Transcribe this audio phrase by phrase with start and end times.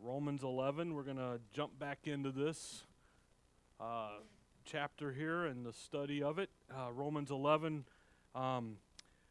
[0.00, 0.94] Romans 11.
[0.94, 2.84] We're going to jump back into this
[3.80, 4.20] uh,
[4.64, 6.50] chapter here and the study of it.
[6.72, 7.84] Uh, Romans 11.
[8.32, 8.76] Um,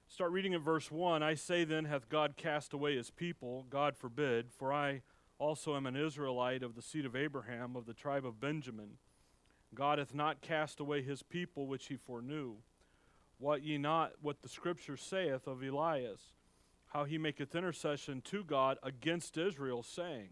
[0.10, 1.24] start reading at verse 1.
[1.24, 3.66] I say then, hath God cast away his people?
[3.70, 4.48] God forbid.
[4.52, 5.04] For I
[5.40, 8.98] also am an Israelite of the seed of Abraham, of the tribe of Benjamin.
[9.74, 12.56] God hath not cast away his people which he foreknew.
[13.40, 16.34] What ye not what the scripture saith of Elias,
[16.88, 20.30] how he maketh intercession to God against Israel, saying,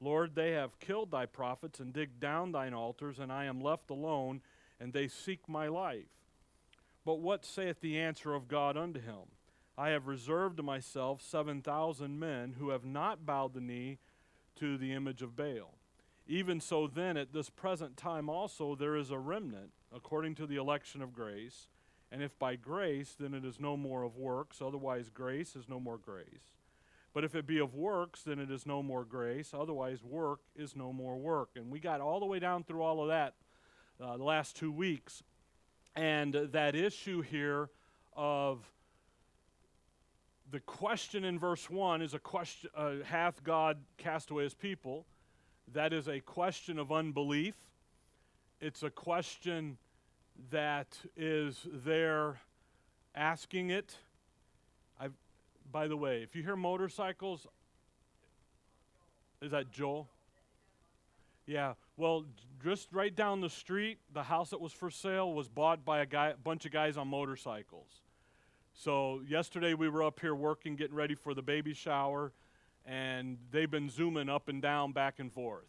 [0.00, 3.90] Lord, they have killed thy prophets and digged down thine altars, and I am left
[3.90, 4.42] alone,
[4.78, 6.06] and they seek my life.
[7.04, 9.32] But what saith the answer of God unto him?
[9.76, 13.98] I have reserved to myself seven thousand men who have not bowed the knee
[14.56, 15.74] to the image of Baal.
[16.26, 20.56] Even so, then, at this present time also, there is a remnant, according to the
[20.56, 21.68] election of grace.
[22.12, 25.80] And if by grace, then it is no more of works, otherwise, grace is no
[25.80, 26.57] more grace.
[27.18, 30.76] But if it be of works, then it is no more grace, otherwise, work is
[30.76, 31.48] no more work.
[31.56, 33.34] And we got all the way down through all of that
[34.00, 35.24] uh, the last two weeks.
[35.96, 37.70] And that issue here
[38.16, 38.70] of
[40.48, 45.04] the question in verse 1 is a question uh, hath God cast away his people?
[45.72, 47.56] That is a question of unbelief.
[48.60, 49.76] It's a question
[50.52, 52.38] that is there
[53.16, 53.96] asking it.
[55.70, 57.46] By the way, if you hear motorcycles,
[59.42, 60.08] is that Joel?
[61.46, 61.74] Yeah.
[61.96, 62.24] Well,
[62.62, 66.06] just right down the street, the house that was for sale was bought by a
[66.06, 68.02] guy, a bunch of guys on motorcycles.
[68.74, 72.32] So yesterday we were up here working, getting ready for the baby shower,
[72.86, 75.66] and they've been zooming up and down, back and forth.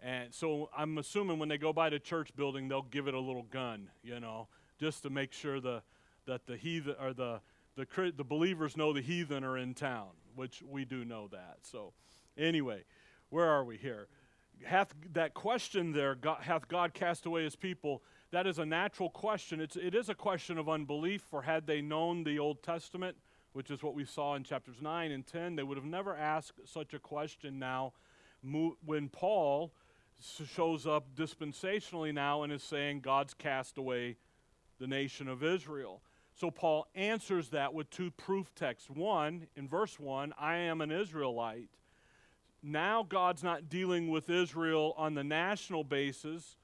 [0.00, 3.20] And so I'm assuming when they go by the church building, they'll give it a
[3.20, 5.82] little gun, you know, just to make sure the
[6.26, 7.40] that the heathen or the
[7.76, 11.58] the the believers know the heathen are in town, which we do know that.
[11.62, 11.92] So
[12.36, 12.84] anyway,
[13.30, 14.08] where are we here?
[14.64, 16.14] Hath that question there?
[16.14, 18.02] God, hath God cast away His people?
[18.32, 19.60] that is a natural question.
[19.60, 23.16] It's, it is a question of unbelief, for had they known the Old Testament,
[23.52, 26.58] which is what we saw in chapters 9 and 10, they would have never asked
[26.64, 27.92] such a question now.
[28.42, 29.72] When Paul
[30.18, 34.16] shows up dispensationally now and is saying God's cast away
[34.80, 36.02] the nation of Israel.
[36.34, 38.90] So Paul answers that with two proof texts.
[38.90, 41.68] One, in verse 1, I am an Israelite.
[42.62, 46.56] Now God's not dealing with Israel on the national basis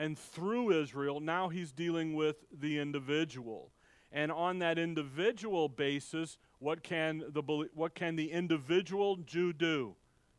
[0.00, 3.70] and through Israel, now he's dealing with the individual.
[4.10, 7.42] And on that individual basis, what can the,
[7.74, 9.94] what can the individual Jew do?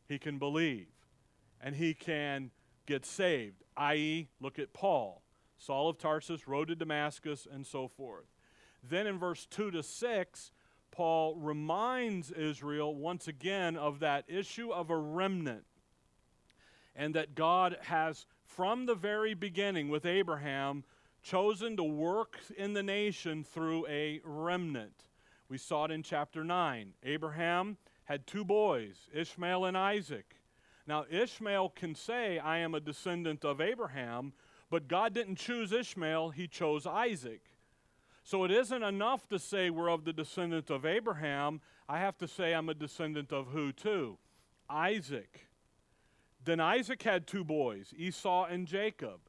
[0.08, 0.88] He can believe
[1.60, 2.50] and he can
[2.86, 5.21] get saved, i.e., look at Paul.
[5.64, 8.26] Saul of Tarsus, road to Damascus, and so forth.
[8.82, 10.52] Then in verse 2 to 6,
[10.90, 15.64] Paul reminds Israel once again of that issue of a remnant
[16.96, 20.84] and that God has from the very beginning with Abraham
[21.22, 25.04] chosen to work in the nation through a remnant.
[25.48, 26.92] We saw it in chapter 9.
[27.04, 30.36] Abraham had two boys, Ishmael and Isaac.
[30.86, 34.32] Now, Ishmael can say, I am a descendant of Abraham,
[34.72, 37.42] but God didn't choose Ishmael, he chose Isaac.
[38.24, 41.60] So it isn't enough to say we're of the descendant of Abraham.
[41.90, 44.16] I have to say I'm a descendant of who, too?
[44.70, 45.46] Isaac.
[46.42, 49.20] Then Isaac had two boys, Esau and Jacob.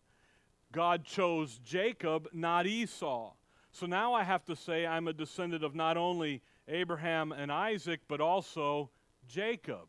[0.71, 3.33] God chose Jacob, not Esau.
[3.73, 7.99] So now I have to say I'm a descendant of not only Abraham and Isaac,
[8.07, 8.91] but also
[9.27, 9.87] Jacob.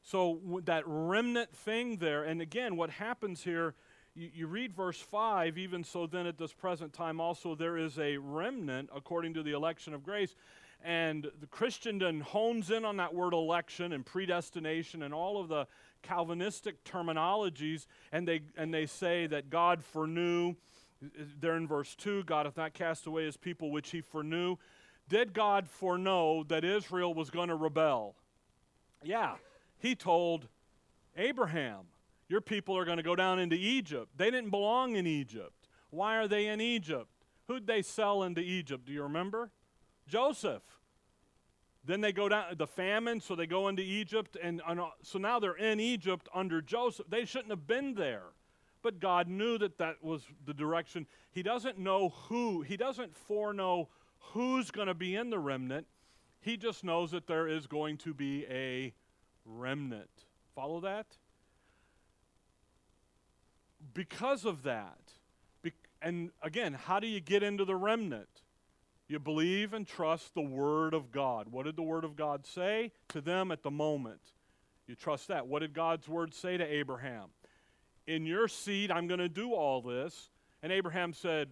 [0.00, 3.74] So that remnant thing there, and again, what happens here,
[4.16, 7.98] you, you, read verse 5, even so then at this present time also there is
[7.98, 10.34] a remnant according to the election of grace.
[10.82, 15.66] And the Christendom hones in on that word election and predestination and all of the
[16.02, 20.54] Calvinistic terminologies, and they, and they say that God foreknew,
[21.40, 24.56] there in verse 2, God hath not cast away his people which he foreknew.
[25.08, 28.14] Did God foreknow that Israel was going to rebel?
[29.02, 29.34] Yeah.
[29.78, 30.48] He told
[31.16, 31.86] Abraham,
[32.28, 34.08] Your people are going to go down into Egypt.
[34.16, 35.68] They didn't belong in Egypt.
[35.90, 37.08] Why are they in Egypt?
[37.46, 38.84] Who'd they sell into Egypt?
[38.86, 39.50] Do you remember?
[40.08, 40.62] Joseph.
[41.84, 45.20] Then they go down the famine, so they go into Egypt, and, and uh, so
[45.20, 47.06] now they're in Egypt under Joseph.
[47.08, 48.24] They shouldn't have been there,
[48.82, 51.06] but God knew that that was the direction.
[51.30, 52.62] He doesn't know who.
[52.62, 53.88] He doesn't foreknow
[54.18, 55.86] who's going to be in the remnant.
[56.40, 58.92] He just knows that there is going to be a
[59.44, 60.10] remnant.
[60.56, 61.06] Follow that?
[63.94, 64.98] Because of that,
[66.02, 68.28] and again, how do you get into the remnant?
[69.08, 71.48] You believe and trust the Word of God.
[71.50, 74.20] What did the Word of God say to them at the moment?
[74.86, 75.46] You trust that.
[75.46, 77.30] What did God's word say to Abraham?
[78.06, 80.30] In your seed, I'm going to do all this.
[80.62, 81.48] And Abraham said,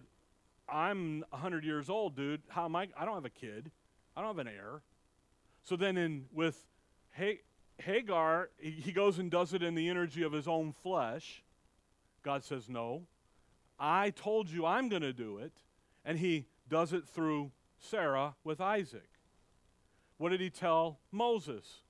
[0.69, 2.41] I'm 100 years old, dude.
[2.47, 2.87] How am I?
[2.97, 3.71] I don't have a kid.
[4.15, 4.81] I don't have an heir.
[5.63, 6.65] So then, in with
[7.77, 11.43] Hagar, he goes and does it in the energy of his own flesh.
[12.25, 13.03] God says, No,
[13.79, 15.53] I told you I'm going to do it.
[16.03, 19.09] And he does it through Sarah with Isaac.
[20.17, 21.81] What did he tell Moses?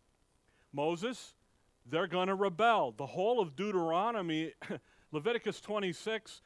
[0.74, 1.36] Moses,
[1.90, 2.94] they're going to rebel.
[2.96, 4.54] The whole of Deuteronomy,
[5.14, 6.42] Leviticus 26,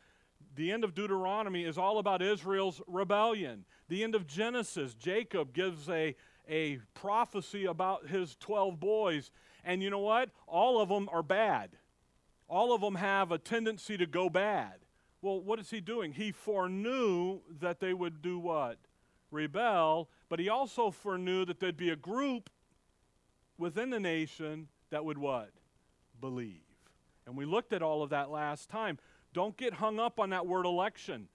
[0.55, 3.65] the end of Deuteronomy is all about Israel's rebellion.
[3.87, 6.15] The end of Genesis, Jacob gives a,
[6.47, 9.31] a prophecy about his 12 boys.
[9.63, 10.29] And you know what?
[10.45, 11.71] All of them are bad.
[12.49, 14.73] All of them have a tendency to go bad.
[15.21, 16.13] Well, what is he doing?
[16.13, 18.77] He foreknew that they would do what?
[19.31, 22.49] Rebel, but he also foreknew that there'd be a group
[23.57, 25.51] within the nation that would what?
[26.19, 26.61] Believe.
[27.27, 28.97] And we looked at all of that last time.
[29.33, 31.27] Don't get hung up on that word election.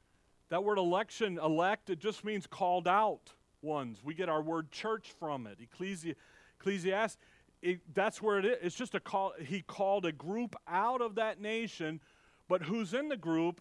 [0.49, 3.33] That word election, elect, it just means called out
[3.63, 4.01] ones.
[4.03, 5.59] We get our word church from it.
[5.61, 6.17] Ecclesi-
[6.59, 7.19] Ecclesiastes,
[7.65, 8.57] it, that's where it is.
[8.63, 9.33] It's just a call.
[9.41, 12.01] He called a group out of that nation,
[12.49, 13.61] but who's in the group,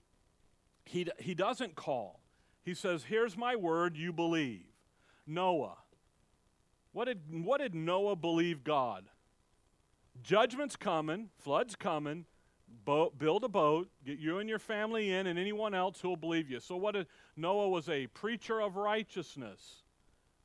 [0.85, 2.19] he, he doesn't call.
[2.63, 4.65] He says, Here's my word, you believe.
[5.25, 5.77] Noah.
[6.91, 9.05] What did, what did Noah believe God?
[10.21, 12.25] Judgment's coming, flood's coming.
[12.85, 16.49] Build a boat, get you and your family in, and anyone else who will believe
[16.49, 16.59] you.
[16.59, 17.05] So, what did
[17.37, 19.83] Noah was a preacher of righteousness.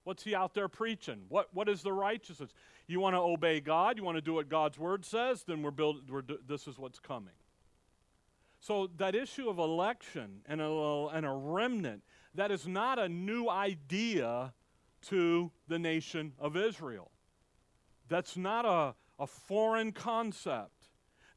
[0.04, 1.24] What's he out there preaching?
[1.28, 2.54] What, what is the righteousness?
[2.88, 3.98] You want to obey God?
[3.98, 5.44] You want to do what God's word says?
[5.44, 6.02] Then we're building.
[6.10, 7.34] We're, this is what's coming.
[8.60, 12.02] So that issue of election and a, and a remnant,
[12.34, 14.54] that is not a new idea
[15.08, 17.10] to the nation of Israel.
[18.08, 20.88] That's not a, a foreign concept.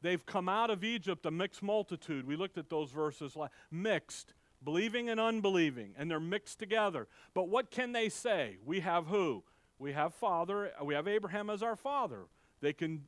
[0.01, 2.25] They've come out of Egypt a mixed multitude.
[2.25, 4.33] We looked at those verses like mixed,
[4.63, 7.07] believing and unbelieving, and they're mixed together.
[7.33, 8.57] But what can they say?
[8.65, 9.43] We have who?
[9.81, 12.27] We have father, we have Abraham as our father.
[12.61, 13.05] They can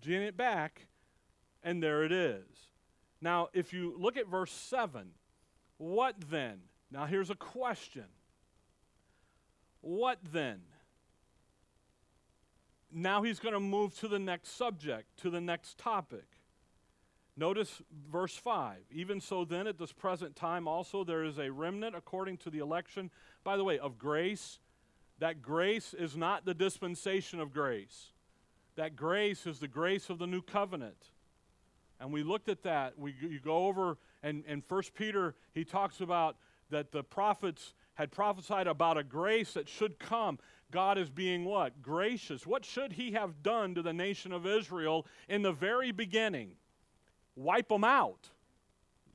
[0.00, 0.86] gin it back,
[1.64, 2.44] and there it is.
[3.20, 5.08] Now, if you look at verse 7,
[5.78, 6.60] what then?
[6.92, 8.04] Now, here's a question.
[9.80, 10.60] What then?
[12.92, 16.26] Now he's going to move to the next subject, to the next topic.
[17.36, 18.76] Notice verse 5.
[18.92, 22.60] Even so, then, at this present time also, there is a remnant according to the
[22.60, 23.10] election,
[23.42, 24.60] by the way, of grace.
[25.18, 28.10] That grace is not the dispensation of grace,
[28.76, 31.10] that grace is the grace of the new covenant.
[31.98, 32.98] And we looked at that.
[32.98, 36.36] We, you go over, and in 1 Peter, he talks about
[36.68, 40.38] that the prophets had prophesied about a grace that should come.
[40.70, 41.80] God is being what?
[41.80, 42.46] Gracious.
[42.46, 46.50] What should he have done to the nation of Israel in the very beginning?
[47.34, 48.28] Wipe them out.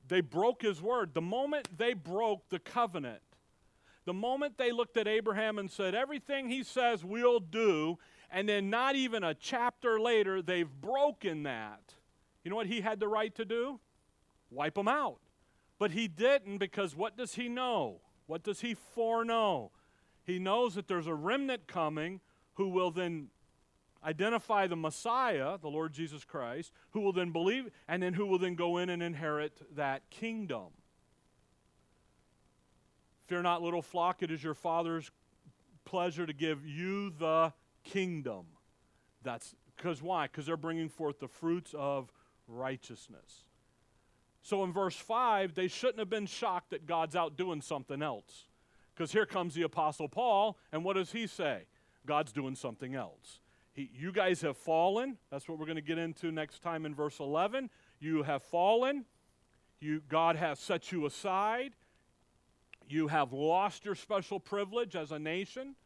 [0.08, 1.14] They broke his word.
[1.14, 3.22] The moment they broke the covenant,
[4.04, 7.98] the moment they looked at Abraham and said, Everything he says we'll do,
[8.30, 11.94] and then not even a chapter later, they've broken that.
[12.44, 13.78] You know what he had the right to do?
[14.50, 15.20] Wipe them out.
[15.78, 18.00] But he didn't because what does he know?
[18.26, 19.70] What does he foreknow?
[20.24, 22.20] He knows that there's a remnant coming
[22.54, 23.28] who will then
[24.04, 28.38] identify the Messiah, the Lord Jesus Christ, who will then believe, and then who will
[28.38, 30.68] then go in and inherit that kingdom.
[33.32, 35.10] Fear not, little flock, it is your Father's
[35.86, 38.44] pleasure to give you the kingdom.
[39.22, 40.26] That's because why?
[40.26, 42.12] Because they're bringing forth the fruits of
[42.46, 43.44] righteousness.
[44.42, 48.48] So in verse 5, they shouldn't have been shocked that God's out doing something else.
[48.94, 51.62] Because here comes the Apostle Paul, and what does he say?
[52.04, 53.40] God's doing something else.
[53.72, 55.16] He, you guys have fallen.
[55.30, 57.70] That's what we're going to get into next time in verse 11.
[57.98, 59.06] You have fallen.
[59.80, 61.72] You, God has set you aside.
[62.92, 65.76] You have lost your special privilege as a nation.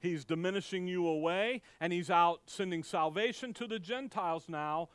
[0.00, 4.90] He's diminishing you away, and He's out sending salvation to the Gentiles now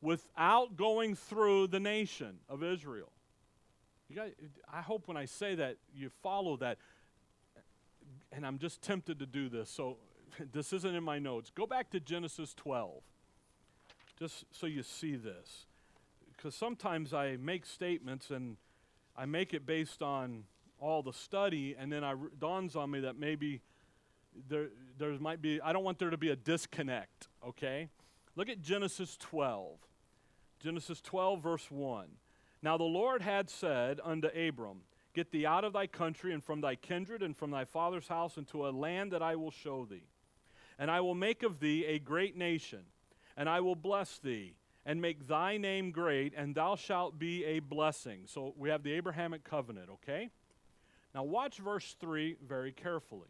[0.00, 3.12] without going through the nation of Israel.
[4.14, 4.32] Guys,
[4.72, 6.78] I hope when I say that you follow that.
[8.32, 9.98] And I'm just tempted to do this, so
[10.52, 11.50] this isn't in my notes.
[11.54, 13.02] Go back to Genesis 12,
[14.18, 15.66] just so you see this.
[16.34, 18.56] Because sometimes I make statements and
[19.14, 20.44] I make it based on
[20.80, 23.60] all the study, and then it dawns on me that maybe
[24.48, 24.68] there,
[24.98, 27.88] there might be, I don't want there to be a disconnect, okay?
[28.36, 29.78] Look at Genesis 12.
[30.60, 32.06] Genesis 12, verse 1.
[32.62, 34.82] Now the Lord had said unto Abram,
[35.12, 38.36] Get thee out of thy country and from thy kindred and from thy father's house
[38.36, 40.04] into a land that I will show thee.
[40.78, 42.84] And I will make of thee a great nation,
[43.36, 44.54] and I will bless thee,
[44.86, 48.22] and make thy name great, and thou shalt be a blessing.
[48.26, 50.30] So we have the Abrahamic covenant, okay?
[51.14, 53.28] Now watch verse 3 very carefully.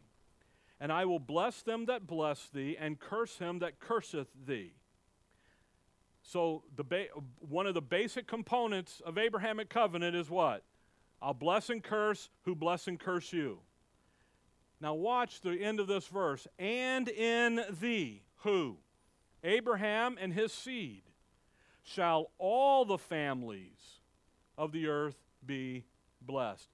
[0.79, 4.73] And I will bless them that bless thee, and curse him that curseth thee.
[6.23, 7.07] So the ba-
[7.39, 10.63] one of the basic components of Abrahamic covenant is what?
[11.21, 13.59] I'll bless and curse who bless and curse you.
[14.79, 16.47] Now watch the end of this verse.
[16.57, 18.77] And in thee, who?
[19.43, 21.03] Abraham and his seed,
[21.83, 23.99] shall all the families
[24.57, 25.85] of the earth be
[26.21, 26.69] blessed.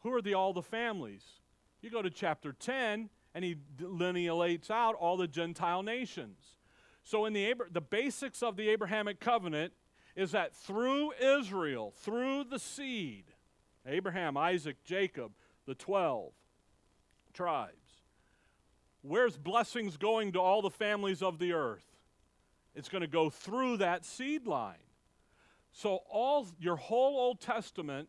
[0.00, 1.24] Who are the all the families?
[1.80, 6.38] You go to chapter 10 and he delineates out all the Gentile nations.
[7.04, 9.72] So in the the basics of the Abrahamic covenant
[10.16, 13.24] is that through Israel, through the seed,
[13.86, 15.32] Abraham, Isaac, Jacob,
[15.66, 16.32] the 12
[17.34, 18.02] tribes,
[19.02, 21.86] where's blessings going to all the families of the earth?
[22.74, 24.76] It's going to go through that seed line.
[25.72, 28.08] So all your whole Old Testament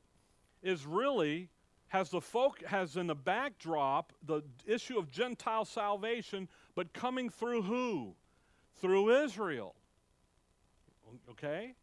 [0.64, 1.50] is really
[1.90, 7.62] has the folk has in the backdrop the issue of Gentile salvation, but coming through
[7.64, 8.16] who?
[8.82, 9.76] Through Israel.
[11.30, 11.76] Okay?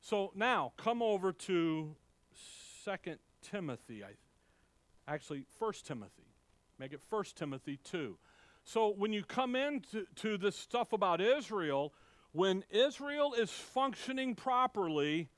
[0.00, 1.96] So now come over to
[2.84, 4.04] Second Timothy.
[4.04, 6.22] I, actually, First Timothy.
[6.78, 8.16] Make it First Timothy 2.
[8.64, 11.92] So when you come into to this stuff about Israel,
[12.32, 15.28] when Israel is functioning properly,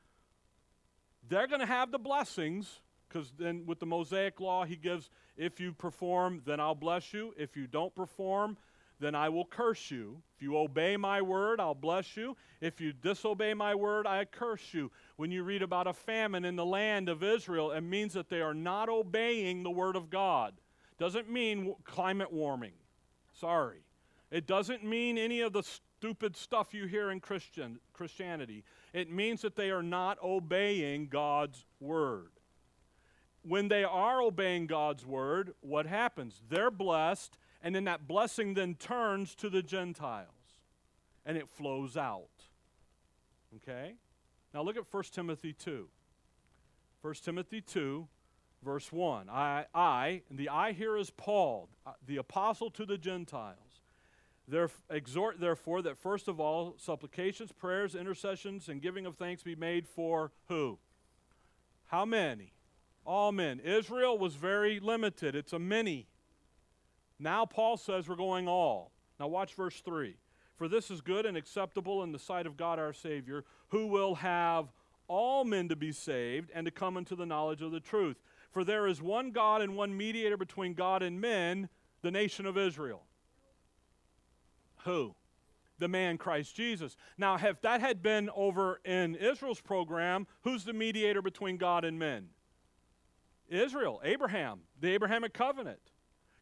[1.28, 5.60] they're going to have the blessings because then with the Mosaic law, he gives, if
[5.60, 7.34] you perform, then I'll bless you.
[7.36, 8.56] If you don't perform,
[9.00, 10.20] then I will curse you.
[10.36, 12.36] If you obey my word, I'll bless you.
[12.60, 14.90] If you disobey my word, I curse you.
[15.16, 18.40] When you read about a famine in the land of Israel, it means that they
[18.40, 20.54] are not obeying the word of God.
[20.98, 22.72] Doesn't mean climate warming.
[23.32, 23.78] Sorry.
[24.30, 28.64] It doesn't mean any of the stupid stuff you hear in Christian, Christianity.
[28.92, 32.30] It means that they are not obeying God's word.
[33.48, 36.42] When they are obeying God's word, what happens?
[36.50, 40.28] They're blessed, and then that blessing then turns to the Gentiles
[41.24, 42.28] and it flows out.
[43.56, 43.94] Okay?
[44.52, 45.88] Now look at 1 Timothy 2.
[47.02, 48.06] 1 Timothy 2,
[48.62, 49.28] verse 1.
[49.30, 53.82] I, I, and the I here is Paul, uh, the apostle to the Gentiles.
[54.46, 59.54] There, exhort, therefore, that first of all, supplications, prayers, intercessions, and giving of thanks be
[59.54, 60.78] made for who?
[61.86, 62.52] How many?
[63.08, 63.58] All men.
[63.60, 66.06] Israel was very limited, it's a many.
[67.18, 68.92] Now, Paul says we're going all.
[69.18, 70.14] Now, watch verse 3.
[70.56, 74.16] For this is good and acceptable in the sight of God our Savior, who will
[74.16, 74.66] have
[75.08, 78.18] all men to be saved and to come into the knowledge of the truth.
[78.50, 81.70] For there is one God and one mediator between God and men,
[82.02, 83.04] the nation of Israel.
[84.84, 85.14] Who?
[85.78, 86.94] The man Christ Jesus.
[87.16, 91.98] Now, if that had been over in Israel's program, who's the mediator between God and
[91.98, 92.28] men?
[93.48, 95.80] Israel, Abraham, the Abrahamic covenant,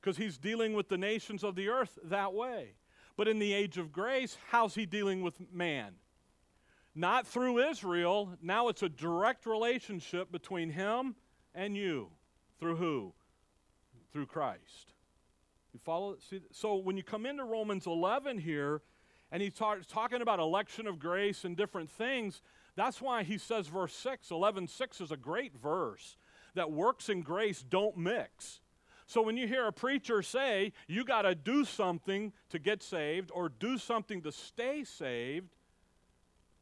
[0.00, 2.74] because he's dealing with the nations of the earth that way.
[3.16, 5.94] But in the age of grace, how's he dealing with man?
[6.94, 8.30] Not through Israel.
[8.42, 11.14] Now it's a direct relationship between him
[11.54, 12.10] and you.
[12.58, 13.12] Through who?
[14.12, 14.94] Through Christ.
[15.72, 16.16] You follow?
[16.30, 18.80] See, so when you come into Romans 11 here,
[19.30, 22.40] and he's talking about election of grace and different things,
[22.76, 26.16] that's why he says verse 6, 11 6 is a great verse
[26.56, 28.60] that works and grace don't mix.
[29.06, 33.30] So when you hear a preacher say you got to do something to get saved
[33.32, 35.54] or do something to stay saved,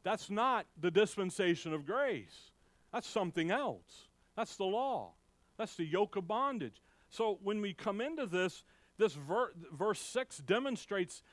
[0.03, 2.51] that's not the dispensation of grace.
[2.93, 4.07] That's something else.
[4.37, 5.13] That's the law.
[5.57, 6.81] That's the yoke of bondage.
[7.09, 8.63] So when we come into this,
[8.97, 11.23] this ver- verse 6 demonstrates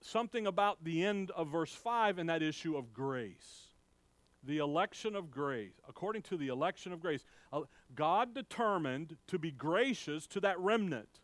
[0.00, 3.71] something about the end of verse 5 and that issue of grace.
[4.44, 5.72] The election of grace.
[5.88, 7.60] According to the election of grace, uh,
[7.94, 11.20] God determined to be gracious to that remnant.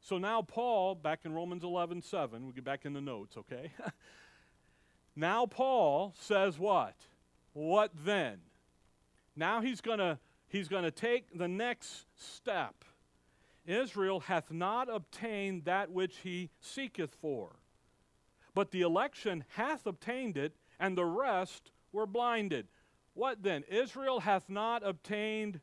[0.00, 3.72] So now, Paul, back in Romans 11 7, we get back in the notes, okay?
[5.16, 6.94] now, Paul says what?
[7.52, 8.38] What then?
[9.34, 12.84] Now he's going to he's going to take the next step.
[13.66, 17.56] Israel hath not obtained that which he seeketh for,
[18.54, 22.68] but the election hath obtained it, and the rest were blinded.
[23.14, 23.64] What then?
[23.68, 25.60] Israel hath not obtained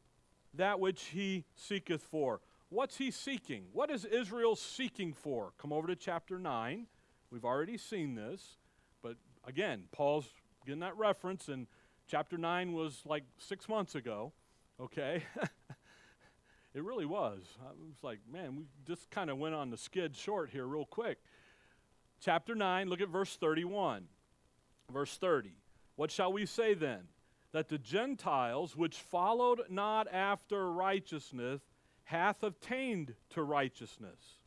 [0.53, 2.41] that which he seeketh for.
[2.69, 3.65] What's he seeking?
[3.71, 5.53] What is Israel seeking for?
[5.57, 6.87] Come over to chapter 9.
[7.31, 8.57] We've already seen this,
[9.01, 9.15] but
[9.45, 10.27] again, Paul's
[10.65, 11.67] getting that reference, and
[12.07, 14.31] chapter 9 was like six months ago,
[14.79, 15.23] okay?
[16.73, 17.41] it really was.
[17.61, 20.85] I was like, man, we just kind of went on the skid short here real
[20.85, 21.19] quick.
[22.19, 24.05] chapter 9, look at verse 31.
[24.91, 25.55] Verse 30.
[25.95, 27.07] What shall we say then?
[27.51, 31.61] That the Gentiles, which followed not after righteousness,
[32.03, 34.39] hath obtained to righteousness.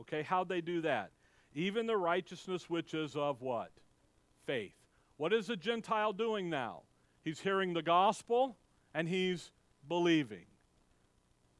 [0.00, 1.12] Okay, how'd they do that?
[1.54, 3.70] Even the righteousness which is of what?
[4.44, 4.74] Faith.
[5.16, 6.82] What is the Gentile doing now?
[7.22, 8.56] He's hearing the gospel
[8.92, 9.52] and he's
[9.88, 10.46] believing.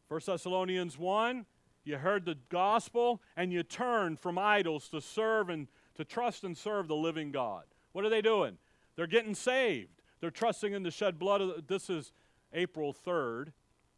[0.08, 1.46] 1 Thessalonians 1
[1.84, 6.56] you heard the gospel and you turned from idols to serve and to trust and
[6.56, 7.64] serve the living God.
[7.92, 8.56] What are they doing?
[8.96, 10.02] They're getting saved.
[10.20, 12.12] They're trusting in the shed blood of the, this is
[12.52, 13.52] April 3rd.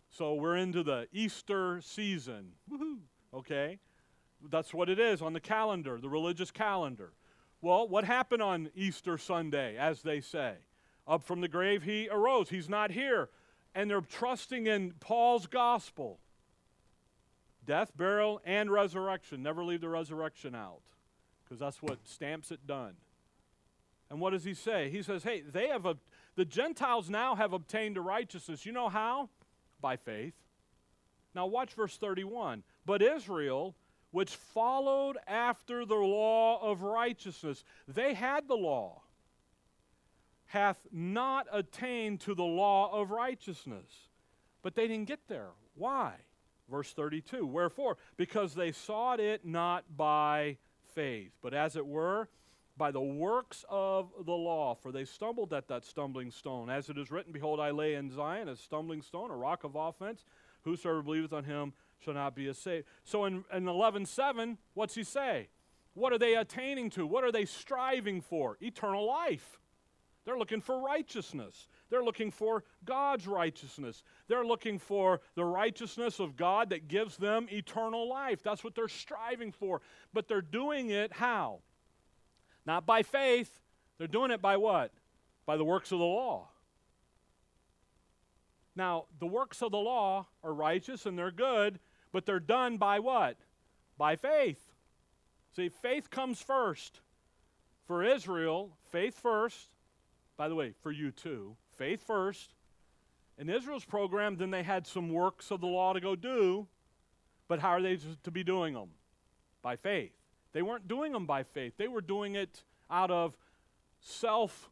[0.08, 2.52] So we're into the Easter season.
[2.70, 2.98] Woohoo.
[3.34, 3.78] Okay?
[4.50, 7.12] That's what it is on the calendar, the religious calendar.
[7.60, 10.54] Well, what happened on Easter Sunday, as they say?
[11.06, 12.48] Up from the grave he arose.
[12.48, 13.28] He's not here.
[13.74, 16.18] And they're trusting in Paul's gospel
[17.64, 19.42] death, burial, and resurrection.
[19.42, 20.82] Never leave the resurrection out
[21.44, 22.94] because that's what stamps it done.
[24.10, 24.90] And what does he say?
[24.90, 25.96] He says, hey, they have a,
[26.36, 28.64] the Gentiles now have obtained a righteousness.
[28.64, 29.28] You know how?
[29.80, 30.34] By faith.
[31.34, 32.62] Now watch verse 31.
[32.84, 33.74] But Israel,
[34.10, 39.02] which followed after the law of righteousness, they had the law,
[40.46, 44.08] hath not attained to the law of righteousness.
[44.62, 45.50] But they didn't get there.
[45.74, 46.14] Why?
[46.70, 47.96] Verse 32 Wherefore?
[48.16, 50.56] Because they sought it not by
[50.94, 52.28] faith, but as it were,
[52.76, 54.74] by the works of the law.
[54.74, 56.70] For they stumbled at that stumbling stone.
[56.70, 59.74] As it is written, Behold, I lay in Zion a stumbling stone, a rock of
[59.74, 60.24] offense.
[60.62, 62.86] Whosoever believeth on him shall not be saved.
[63.04, 65.48] So in, in 11.7, what's he say?
[65.94, 67.06] What are they attaining to?
[67.06, 68.58] What are they striving for?
[68.60, 69.58] Eternal life.
[70.26, 71.68] They're looking for righteousness.
[71.88, 74.02] They're looking for God's righteousness.
[74.26, 78.42] They're looking for the righteousness of God that gives them eternal life.
[78.42, 79.80] That's what they're striving for.
[80.12, 81.60] But they're doing it how?
[82.66, 83.60] Not by faith.
[83.98, 84.92] They're doing it by what?
[85.46, 86.48] By the works of the law.
[88.74, 91.78] Now, the works of the law are righteous and they're good,
[92.12, 93.36] but they're done by what?
[93.96, 94.60] By faith.
[95.54, 97.00] See, faith comes first.
[97.86, 99.70] For Israel, faith first.
[100.36, 102.54] By the way, for you too faith first.
[103.38, 106.66] In Israel's program, then they had some works of the law to go do,
[107.48, 108.88] but how are they to be doing them?
[109.62, 110.14] By faith.
[110.56, 113.36] They weren't doing them by faith, they were doing it out of
[114.00, 114.70] self.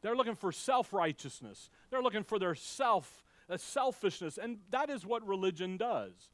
[0.00, 1.68] They're looking for self righteousness.
[1.90, 4.38] They're looking for their self, a uh, selfishness.
[4.38, 6.30] And that is what religion does.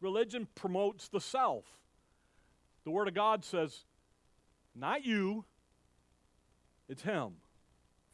[0.00, 1.66] Religion promotes the self.
[2.84, 3.84] The Word of God says,
[4.74, 5.44] not you,
[6.88, 7.32] it's Him.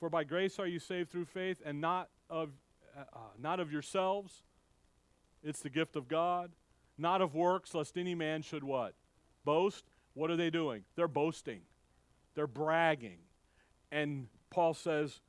[0.00, 2.50] For by grace are you saved through faith, and not of,
[2.98, 4.42] uh, uh, not of yourselves.
[5.44, 6.50] It's the gift of God.
[6.98, 8.94] Not of works, lest any man should what?
[9.44, 9.85] Boast.
[10.14, 10.85] What are they doing?
[10.96, 11.61] They're boasting.
[12.35, 13.18] They're bragging.
[13.90, 15.20] And Paul says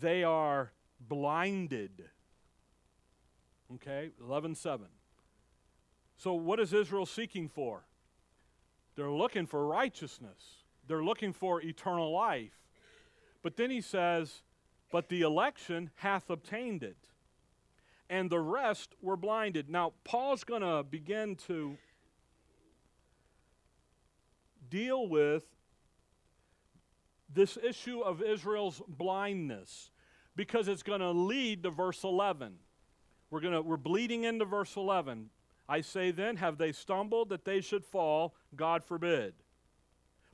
[0.00, 2.04] they are blinded.
[3.74, 4.86] Okay, 11 7.
[6.16, 7.84] So, what is Israel seeking for?
[8.94, 12.58] They're looking for righteousness, they're looking for eternal life.
[13.42, 14.42] But then he says,
[14.92, 17.08] But the election hath obtained it,
[18.08, 19.68] and the rest were blinded.
[19.68, 21.76] Now, Paul's going to begin to
[24.72, 25.44] deal with
[27.32, 29.90] this issue of Israel's blindness
[30.34, 32.54] because it's going to lead to verse 11.
[33.30, 35.28] We're, gonna, we're bleeding into verse 11.
[35.68, 38.34] I say then, have they stumbled that they should fall?
[38.56, 39.34] God forbid.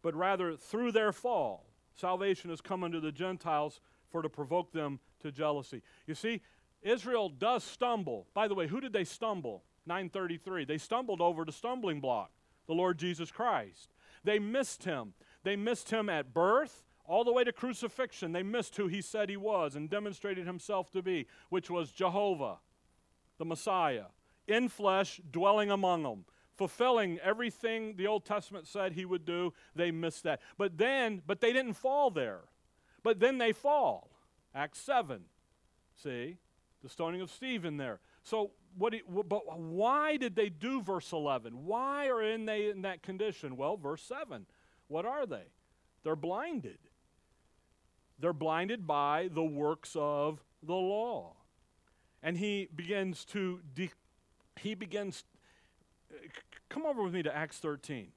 [0.02, 5.00] But rather, through their fall, salvation has come unto the Gentiles for to provoke them
[5.20, 5.82] to jealousy.
[6.06, 6.42] You see,
[6.82, 8.28] Israel does stumble.
[8.34, 9.64] By the way, who did they stumble?
[9.86, 10.64] 933.
[10.64, 12.30] They stumbled over the stumbling block,
[12.68, 13.88] the Lord Jesus Christ.
[14.28, 15.14] They missed him.
[15.42, 18.32] They missed him at birth all the way to crucifixion.
[18.32, 22.58] They missed who he said he was and demonstrated himself to be, which was Jehovah,
[23.38, 24.08] the Messiah,
[24.46, 26.24] in flesh, dwelling among them
[26.58, 30.40] fulfilling everything the Old Testament said he would do, they missed that.
[30.58, 32.40] But then, but they didn't fall there.
[33.04, 34.10] But then they fall.
[34.52, 35.20] Acts 7.
[35.94, 36.36] See?
[36.82, 38.00] The stoning of Stephen there.
[38.28, 38.94] So, what
[39.26, 41.64] but why did they do verse 11?
[41.64, 43.56] Why are in they in that condition?
[43.56, 44.44] Well, verse 7.
[44.88, 45.44] What are they?
[46.04, 46.78] They're blinded.
[48.18, 51.36] They're blinded by the works of the law.
[52.22, 53.92] And he begins to de-
[54.60, 55.24] he begins
[56.68, 58.08] come over with me to Acts 13.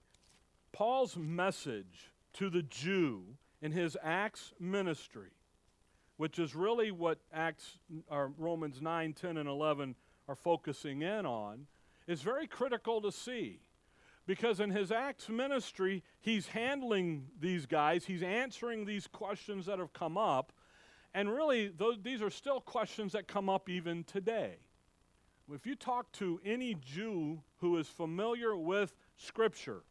[0.74, 3.24] Paul's message to the Jew
[3.62, 5.30] in his Acts ministry,
[6.22, 9.96] which is really what Acts or Romans 9, 10, and 11
[10.28, 11.66] are focusing in on,
[12.06, 13.60] is very critical to see.
[14.28, 19.94] Because in his Acts ministry, he's handling these guys, he's answering these questions that have
[19.94, 20.54] come up.
[21.16, 24.58] And really, those, these are still questions that come up even today.
[25.52, 29.82] If you talk to any Jew who is familiar with Scripture,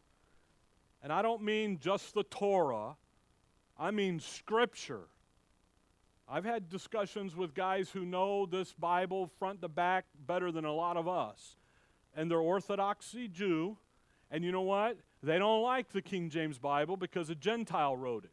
[1.02, 2.94] and I don't mean just the Torah,
[3.76, 5.08] I mean Scripture.
[6.32, 10.72] I've had discussions with guys who know this Bible front to back better than a
[10.72, 11.56] lot of us.
[12.14, 13.76] And they're Orthodoxy Jew,
[14.30, 14.96] and you know what?
[15.24, 18.30] They don't like the King James Bible because a Gentile wrote it.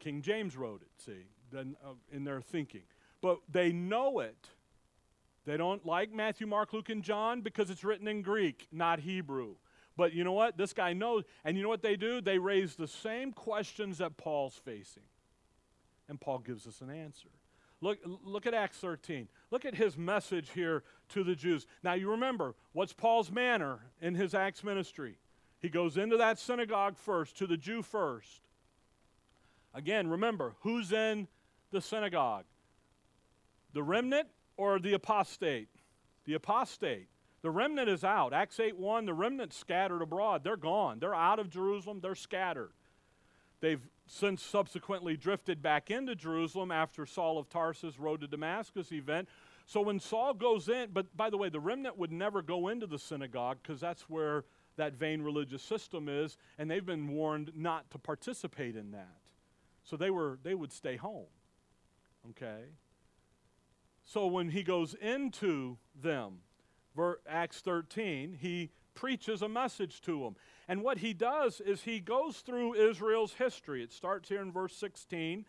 [0.00, 1.64] King James wrote it, see, uh,
[2.10, 2.82] in their thinking.
[3.20, 4.48] But they know it.
[5.46, 9.54] They don't like Matthew, Mark, Luke, and John because it's written in Greek, not Hebrew.
[9.96, 10.56] But you know what?
[10.56, 11.24] This guy knows.
[11.44, 12.20] And you know what they do?
[12.20, 15.04] They raise the same questions that Paul's facing.
[16.08, 17.28] And Paul gives us an answer.
[17.80, 19.28] Look, look at Acts 13.
[19.50, 21.66] Look at his message here to the Jews.
[21.84, 25.18] Now, you remember, what's Paul's manner in his Acts ministry?
[25.60, 28.42] He goes into that synagogue first, to the Jew first.
[29.74, 31.28] Again, remember, who's in
[31.70, 32.44] the synagogue?
[33.74, 35.68] The remnant or the apostate?
[36.24, 37.08] The apostate.
[37.42, 38.32] The remnant is out.
[38.32, 40.42] Acts 8 1, the remnant scattered abroad.
[40.42, 40.98] They're gone.
[40.98, 42.00] They're out of Jerusalem.
[42.00, 42.72] They're scattered.
[43.60, 49.28] They've since subsequently drifted back into Jerusalem after Saul of Tarsus road to Damascus event.
[49.66, 52.86] So when Saul goes in, but by the way, the remnant would never go into
[52.86, 54.44] the synagogue because that's where
[54.76, 59.18] that vain religious system is, and they've been warned not to participate in that.
[59.84, 61.26] So they were they would stay home.
[62.30, 62.64] Okay?
[64.04, 66.38] So when he goes into them,
[67.28, 70.34] Acts 13, he preaches a message to them.
[70.66, 73.80] And what he does is he goes through Israel's history.
[73.80, 75.44] It starts here in verse 16,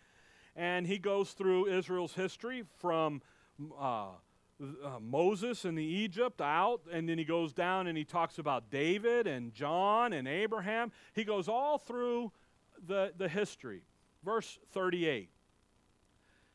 [0.55, 3.23] and he goes through Israel's history from
[3.81, 4.09] uh,
[4.61, 8.69] uh, Moses and the Egypt out, and then he goes down and he talks about
[8.69, 10.91] David and John and Abraham.
[11.13, 12.31] He goes all through
[12.85, 13.81] the, the history.
[14.23, 15.31] Verse 38.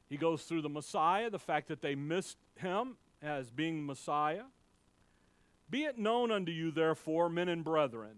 [0.08, 4.44] He goes through the Messiah, the fact that they missed him as being Messiah.
[5.70, 8.16] Be it known unto you, therefore, men and brethren,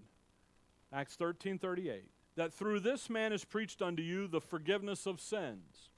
[0.92, 2.04] Acts 13 38,
[2.36, 5.90] that through this man is preached unto you the forgiveness of sins.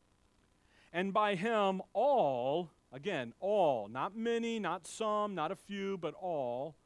[0.93, 6.77] And by him all, again, all, not many, not some, not a few, but all,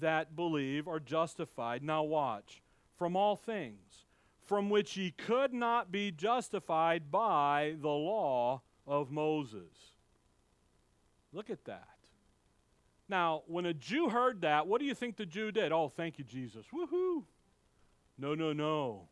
[0.00, 1.82] that believe are justified.
[1.82, 2.62] Now watch,
[2.96, 4.06] from all things,
[4.44, 9.92] from which ye could not be justified by the law of Moses.
[11.32, 11.91] Look at that.
[13.12, 15.70] Now, when a Jew heard that, what do you think the Jew did?
[15.70, 16.64] Oh, thank you, Jesus.
[16.72, 17.24] Woohoo.
[18.16, 19.02] No, no, no.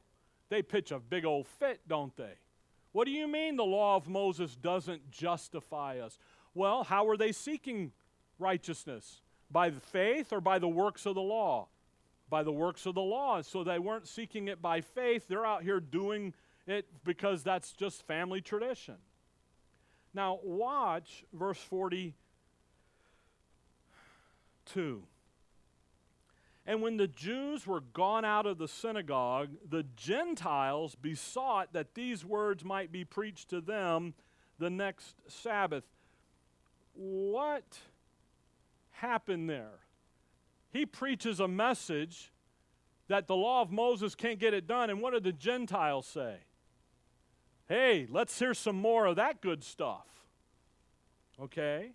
[0.48, 2.32] They pitch a big old fit, don't they?
[2.92, 6.18] What do you mean the law of Moses doesn't justify us?
[6.54, 7.92] Well, how are they seeking
[8.38, 9.20] righteousness?
[9.50, 11.68] By the faith or by the works of the law?
[12.30, 13.42] By the works of the law.
[13.42, 15.28] So they weren't seeking it by faith.
[15.28, 16.32] They're out here doing
[16.66, 18.96] it because that's just family tradition.
[20.14, 22.14] Now, watch verse 40
[24.66, 25.02] 2.
[26.66, 32.24] And when the Jews were gone out of the synagogue, the Gentiles besought that these
[32.24, 34.14] words might be preached to them
[34.58, 35.84] the next Sabbath.
[36.94, 37.78] What
[38.90, 39.80] happened there?
[40.70, 42.30] He preaches a message
[43.08, 44.90] that the law of Moses can't get it done.
[44.90, 46.36] And what did the Gentiles say?
[47.68, 50.06] Hey, let's hear some more of that good stuff.
[51.40, 51.92] Okay?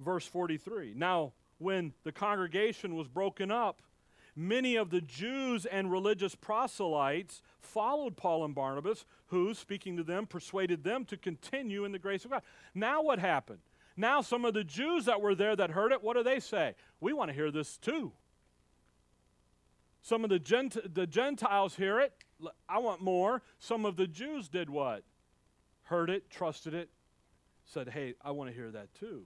[0.00, 0.94] Verse 43.
[0.96, 3.80] Now, when the congregation was broken up,
[4.34, 10.26] many of the Jews and religious proselytes followed Paul and Barnabas, who, speaking to them,
[10.26, 12.42] persuaded them to continue in the grace of God.
[12.74, 13.60] Now, what happened?
[13.96, 16.74] Now, some of the Jews that were there that heard it, what do they say?
[17.00, 18.12] We want to hear this too.
[20.02, 22.12] Some of the, Gent- the Gentiles hear it.
[22.68, 23.42] I want more.
[23.58, 25.02] Some of the Jews did what?
[25.84, 26.90] Heard it, trusted it,
[27.64, 29.24] said, hey, I want to hear that too.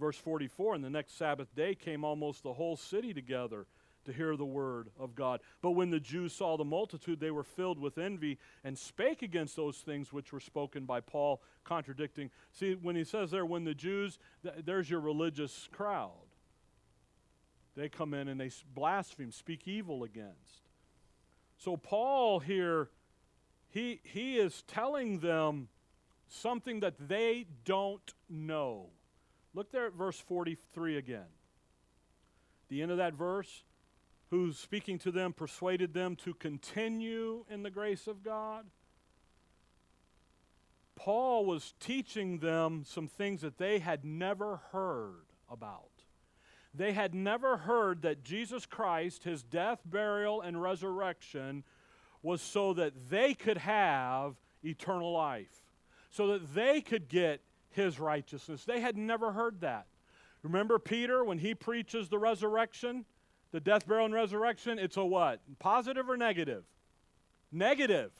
[0.00, 3.66] Verse 44 And the next Sabbath day came almost the whole city together
[4.06, 5.40] to hear the word of God.
[5.60, 9.56] But when the Jews saw the multitude, they were filled with envy and spake against
[9.56, 12.30] those things which were spoken by Paul, contradicting.
[12.50, 16.12] See, when he says there, when the Jews, th- there's your religious crowd.
[17.76, 20.62] They come in and they blaspheme, speak evil against.
[21.58, 22.88] So Paul here,
[23.68, 25.68] he, he is telling them
[26.26, 28.86] something that they don't know.
[29.54, 31.26] Look there at verse 43 again.
[32.68, 33.64] The end of that verse,
[34.30, 38.66] who's speaking to them persuaded them to continue in the grace of God.
[40.94, 45.88] Paul was teaching them some things that they had never heard about.
[46.72, 51.64] They had never heard that Jesus Christ, his death, burial, and resurrection,
[52.22, 55.64] was so that they could have eternal life,
[56.10, 58.64] so that they could get his righteousness.
[58.64, 59.86] They had never heard that.
[60.42, 63.04] Remember Peter when he preaches the resurrection,
[63.52, 64.78] the death, burial, and resurrection?
[64.78, 65.40] It's a what?
[65.58, 66.64] Positive or negative?
[67.52, 68.10] Negative.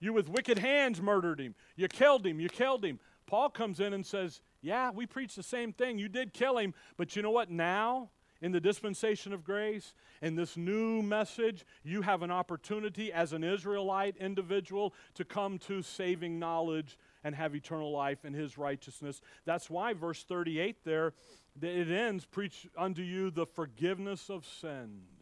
[0.00, 1.54] You with wicked hands murdered him.
[1.76, 2.40] You killed him.
[2.40, 2.98] You killed him.
[3.26, 5.98] Paul comes in and says, Yeah, we preach the same thing.
[5.98, 7.50] You did kill him, but you know what?
[7.50, 8.10] Now,
[8.42, 13.44] in the dispensation of grace, in this new message, you have an opportunity as an
[13.44, 19.20] Israelite individual to come to saving knowledge and have eternal life in his righteousness.
[19.44, 21.14] That's why verse 38 there,
[21.60, 25.12] it ends, preach unto you the forgiveness of sins.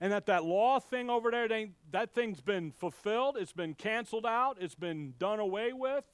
[0.00, 1.48] And that that law thing over there,
[1.92, 6.04] that thing's been fulfilled, it's been canceled out, it's been done away with.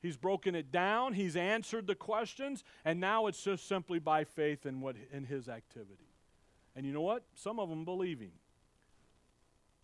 [0.00, 4.66] He's broken it down, he's answered the questions, and now it's just simply by faith
[4.66, 6.08] in what in his activity.
[6.74, 7.22] And you know what?
[7.34, 8.32] Some of them believe him.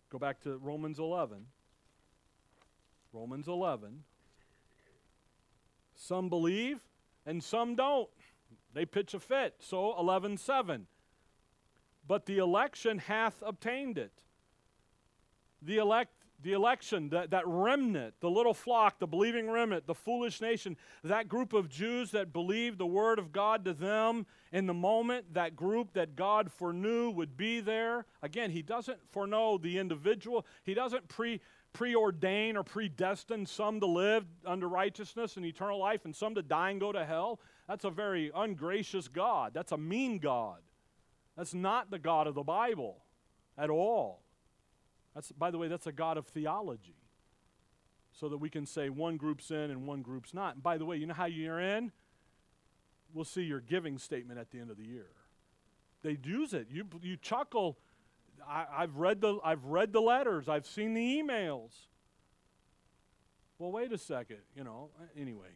[0.09, 1.45] Go back to Romans 11.
[3.13, 4.03] Romans 11.
[5.95, 6.79] Some believe
[7.25, 8.09] and some don't.
[8.73, 9.55] They pitch a fit.
[9.59, 10.87] So 11:7.
[12.07, 14.13] But the election hath obtained it.
[15.61, 20.39] The elect the election, that, that remnant, the little flock, the believing remnant, the foolish
[20.39, 24.73] nation, that group of Jews that believed the word of God to them in the
[24.73, 28.05] moment, that group that God foreknew would be there.
[28.21, 31.41] Again, He doesn't foreknow the individual, He doesn't pre
[31.73, 36.71] preordain or predestine some to live under righteousness and eternal life and some to die
[36.71, 37.39] and go to hell.
[37.67, 39.51] That's a very ungracious God.
[39.53, 40.59] That's a mean God.
[41.37, 42.97] That's not the God of the Bible
[43.57, 44.23] at all.
[45.13, 46.95] That's, by the way, that's a God of theology.
[48.11, 50.55] So that we can say one group's in and one group's not.
[50.55, 51.91] And by the way, you know how you're in?
[53.13, 55.07] We'll see your giving statement at the end of the year.
[56.01, 56.67] They use it.
[56.71, 57.77] You, you chuckle
[58.47, 61.71] I, have read the, I've read the letters, I've seen the emails.
[63.57, 64.89] Well, wait a second, you know.
[65.17, 65.49] Anyway,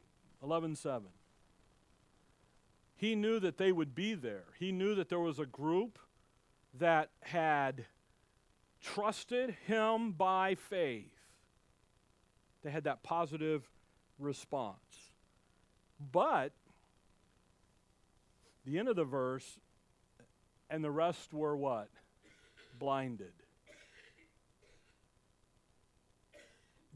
[0.44, 1.04] 11:7.
[2.96, 4.46] He knew that they would be there.
[4.60, 6.00] He knew that there was a group
[6.80, 7.86] that had
[8.82, 11.12] trusted him by faith.
[12.64, 13.70] They had that positive
[14.20, 15.12] response.
[16.12, 16.54] But
[18.66, 19.60] the end of the verse
[20.70, 21.90] and the rest were what?
[22.78, 23.34] Blinded.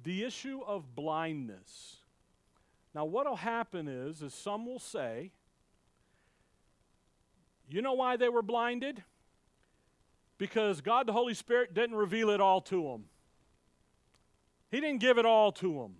[0.03, 1.97] The issue of blindness.
[2.95, 5.31] Now, what will happen is, is some will say,
[7.69, 9.03] you know why they were blinded?
[10.37, 13.05] Because God the Holy Spirit didn't reveal it all to them.
[14.71, 15.95] He didn't give it all to them.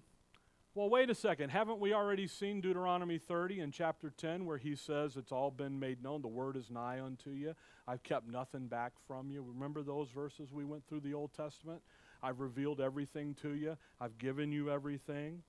[0.77, 1.49] Well, wait a second.
[1.49, 5.79] Haven't we already seen Deuteronomy 30 in chapter 10 where he says it's all been
[5.79, 6.21] made known?
[6.21, 7.55] The word is nigh unto you.
[7.87, 9.41] I've kept nothing back from you.
[9.41, 11.81] Remember those verses we went through the Old Testament?
[12.21, 15.41] I've revealed everything to you, I've given you everything.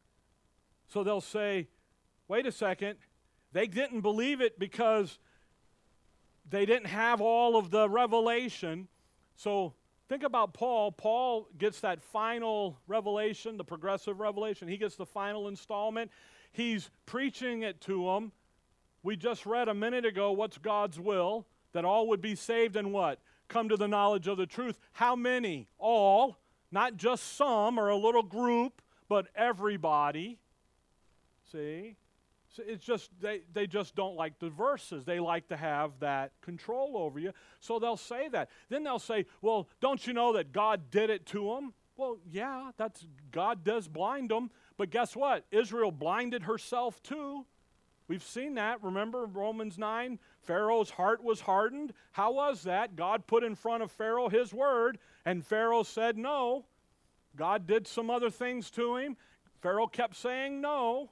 [0.87, 1.69] So they'll say,
[2.27, 2.97] wait a second.
[3.53, 5.19] They didn't believe it because
[6.49, 8.89] they didn't have all of the revelation.
[9.37, 9.75] So
[10.09, 10.91] Think about Paul.
[10.91, 14.67] Paul gets that final revelation, the progressive revelation.
[14.67, 16.11] He gets the final installment.
[16.51, 18.33] He's preaching it to them.
[19.03, 22.93] We just read a minute ago what's God's will that all would be saved and
[22.93, 23.21] what?
[23.49, 24.79] Come to the knowledge of the truth.
[24.93, 25.69] How many?
[25.79, 26.39] All,
[26.73, 30.39] not just some or a little group, but everybody.
[31.53, 31.97] See?
[32.51, 35.05] So it's just they, they just don't like the verses.
[35.05, 37.33] They like to have that control over you.
[37.61, 38.49] So they'll say that.
[38.69, 42.71] Then they'll say, "Well, don't you know that God did it to them?" Well, yeah,
[42.77, 45.45] that's God does blind them, but guess what?
[45.51, 47.45] Israel blinded herself too.
[48.07, 48.83] We've seen that.
[48.83, 50.19] Remember Romans 9?
[50.41, 51.93] Pharaoh's heart was hardened.
[52.13, 52.97] How was that?
[52.97, 56.65] God put in front of Pharaoh his word, and Pharaoh said no.
[57.37, 59.19] God did some other things to him.
[59.61, 61.11] Pharaoh kept saying no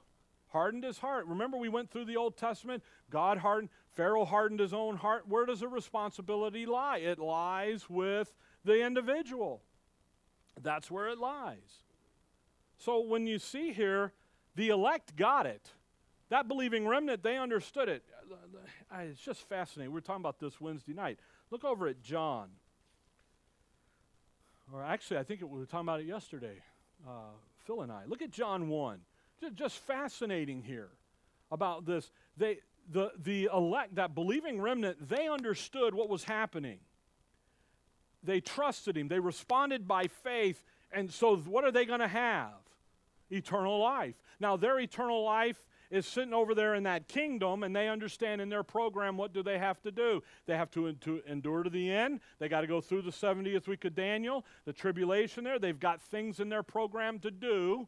[0.57, 1.27] hardened his heart.
[1.27, 2.81] Remember, we went through the Old Testament.
[3.11, 5.27] God hardened, Pharaoh hardened his own heart.
[5.27, 6.97] Where does the responsibility lie?
[6.97, 8.33] It lies with
[8.65, 9.61] the individual.
[10.59, 11.83] That's where it lies.
[12.79, 14.13] So when you see here,
[14.55, 15.69] the elect got it.
[16.29, 18.03] That believing remnant, they understood it.
[18.99, 19.93] It's just fascinating.
[19.93, 21.19] We are talking about this Wednesday night.
[21.51, 22.49] Look over at John.
[24.73, 26.63] Or actually, I think we were talking about it yesterday,
[27.07, 28.05] uh, Phil and I.
[28.07, 29.01] Look at John 1
[29.55, 30.89] just fascinating here
[31.51, 32.11] about this.
[32.35, 36.79] They, the, the elect, that believing remnant, they understood what was happening.
[38.23, 39.07] They trusted him.
[39.07, 40.63] They responded by faith.
[40.91, 42.53] And so, what are they going to have?
[43.29, 44.15] Eternal life.
[44.39, 48.49] Now, their eternal life is sitting over there in that kingdom and they understand in
[48.49, 51.91] their program what do they have to do they have to, to endure to the
[51.91, 55.79] end they got to go through the 70th week of daniel the tribulation there they've
[55.79, 57.87] got things in their program to do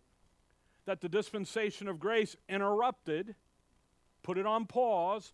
[0.90, 3.36] that the dispensation of grace interrupted
[4.24, 5.34] put it on pause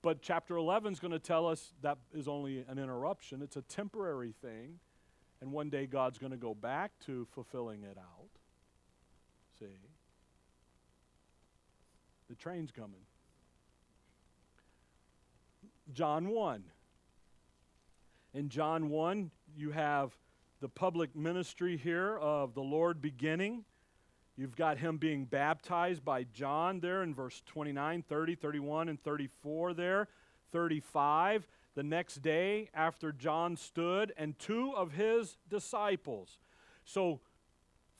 [0.00, 3.62] but chapter 11 is going to tell us that is only an interruption it's a
[3.62, 4.78] temporary thing
[5.40, 8.30] and one day god's going to go back to fulfilling it out
[9.58, 9.92] see
[12.32, 13.02] the train's coming.
[15.92, 16.64] John 1.
[18.32, 20.16] In John 1, you have
[20.62, 23.66] the public ministry here of the Lord beginning.
[24.36, 29.74] You've got him being baptized by John there in verse 29, 30, 31, and 34
[29.74, 30.08] there.
[30.52, 31.46] 35.
[31.74, 36.38] The next day, after John stood, and two of his disciples.
[36.84, 37.20] So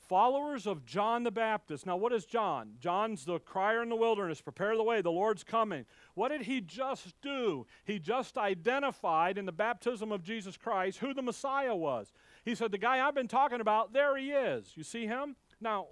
[0.07, 1.85] followers of John the Baptist.
[1.85, 2.73] Now, what is John?
[2.79, 4.41] John's the crier in the wilderness.
[4.41, 5.85] Prepare the way, the Lord's coming.
[6.13, 7.65] What did he just do?
[7.85, 12.11] He just identified in the baptism of Jesus Christ who the Messiah was.
[12.45, 14.73] He said, The guy I've been talking about, there he is.
[14.75, 15.35] You see him?
[15.59, 15.87] Now,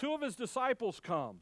[0.00, 1.40] two of his disciples come.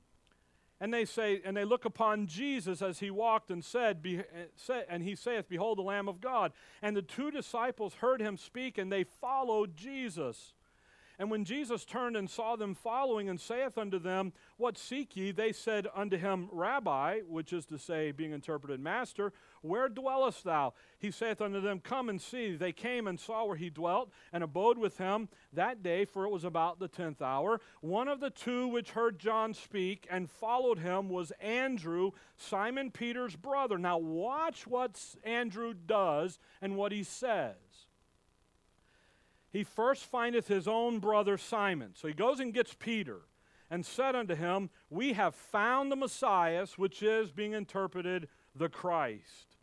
[0.80, 4.22] And they say, and they look upon Jesus as he walked and said, Be,
[4.88, 6.52] and he saith, Behold the Lamb of God.
[6.82, 10.54] And the two disciples heard him speak, and they followed Jesus.
[11.18, 15.32] And when Jesus turned and saw them following, and saith unto them, What seek ye?
[15.32, 20.74] They said unto him, Rabbi, which is to say, being interpreted, Master, where dwellest thou?
[21.00, 22.54] He saith unto them, Come and see.
[22.54, 26.30] They came and saw where he dwelt, and abode with him that day, for it
[26.30, 27.60] was about the tenth hour.
[27.80, 33.34] One of the two which heard John speak and followed him was Andrew, Simon Peter's
[33.34, 33.76] brother.
[33.76, 37.56] Now, watch what Andrew does and what he says
[39.50, 41.92] he first findeth his own brother Simon.
[41.94, 43.20] So he goes and gets Peter
[43.70, 49.56] and said unto him, We have found the Messiah, which is being interpreted the Christ.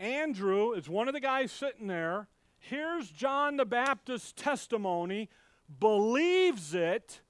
[0.00, 2.28] Andrew is one of the guys sitting there,
[2.60, 5.28] hears John the Baptist's testimony,
[5.80, 7.20] believes it,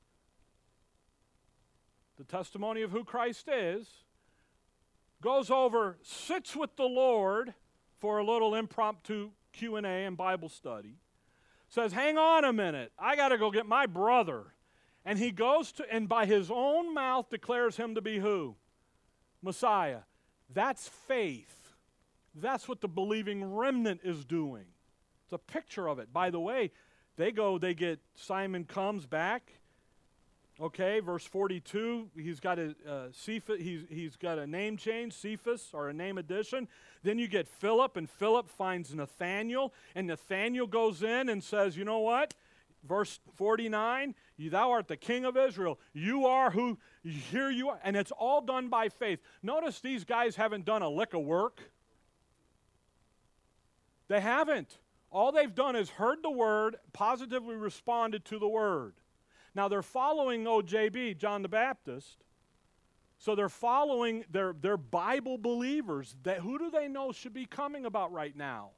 [2.17, 3.87] the testimony of who Christ is,
[5.23, 7.55] goes over, sits with the Lord
[7.99, 10.95] for a little impromptu Q&A and Bible study,
[11.69, 12.93] says, "Hang on a minute.
[12.99, 14.55] I got to go get my brother."
[15.05, 18.57] And he goes to and by his own mouth declares him to be who?
[19.43, 20.01] Messiah.
[20.53, 21.75] That's faith.
[22.35, 24.67] That's what the believing remnant is doing.
[25.25, 26.13] It's a picture of it.
[26.13, 26.71] By the way,
[27.17, 29.61] they go, they get Simon comes back
[30.61, 35.69] Okay, verse 42, he's got a uh, Cephas, he's, he's got a name change, Cephas,
[35.73, 36.67] or a name addition.
[37.05, 41.85] Then you get Philip, and Philip finds Nathaniel, and Nathaniel goes in and says, You
[41.85, 42.35] know what?
[42.83, 44.17] Verse 49,
[44.51, 45.79] thou art the king of Israel.
[45.93, 47.79] You are who, here you are.
[47.85, 49.21] And it's all done by faith.
[49.43, 51.71] Notice these guys haven't done a lick of work.
[54.09, 54.79] They haven't.
[55.11, 58.95] All they've done is heard the word, positively responded to the word.
[59.59, 62.19] Now they're following OJB, John the Baptist.
[63.19, 66.15] So they're following their, their Bible believers.
[66.23, 68.69] That, who do they know should be coming about right now?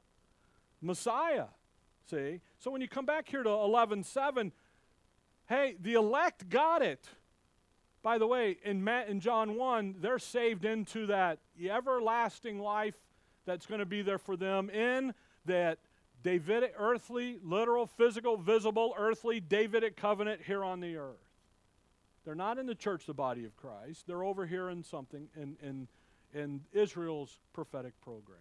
[0.81, 1.45] Messiah.
[2.09, 2.41] See?
[2.57, 4.51] So when you come back here to 11.7,
[5.47, 7.07] hey, the elect got it.
[8.01, 12.95] By the way, in, Matt, in John 1, they're saved into that everlasting life
[13.45, 15.13] that's going to be there for them in
[15.45, 15.77] that
[16.23, 21.15] Davidic, earthly, literal, physical, visible, earthly, Davidic covenant here on the earth.
[22.25, 24.05] They're not in the church, the body of Christ.
[24.05, 25.87] They're over here in something, in, in,
[26.33, 28.37] in Israel's prophetic program.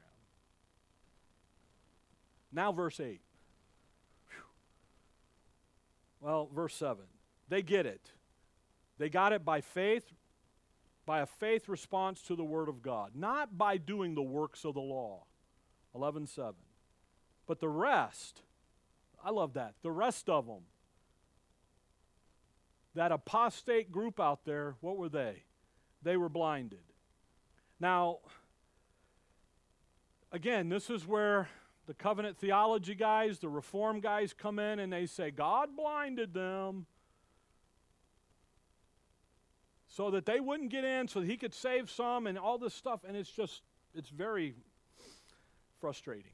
[2.53, 3.21] Now, verse 8.
[4.29, 4.43] Whew.
[6.21, 6.99] Well, verse 7.
[7.49, 8.13] They get it.
[8.99, 10.13] They got it by faith,
[11.07, 14.75] by a faith response to the Word of God, not by doing the works of
[14.75, 15.25] the law.
[15.95, 16.55] 11 7.
[17.51, 18.43] But the rest,
[19.25, 19.75] I love that.
[19.83, 20.63] The rest of them,
[22.95, 25.43] that apostate group out there, what were they?
[26.01, 26.85] They were blinded.
[27.81, 28.19] Now,
[30.31, 31.49] again, this is where
[31.89, 36.87] the covenant theology guys, the reform guys come in and they say, God blinded them
[39.89, 42.75] so that they wouldn't get in, so that he could save some and all this
[42.75, 43.01] stuff.
[43.05, 44.55] And it's just, it's very
[45.81, 46.31] frustrating.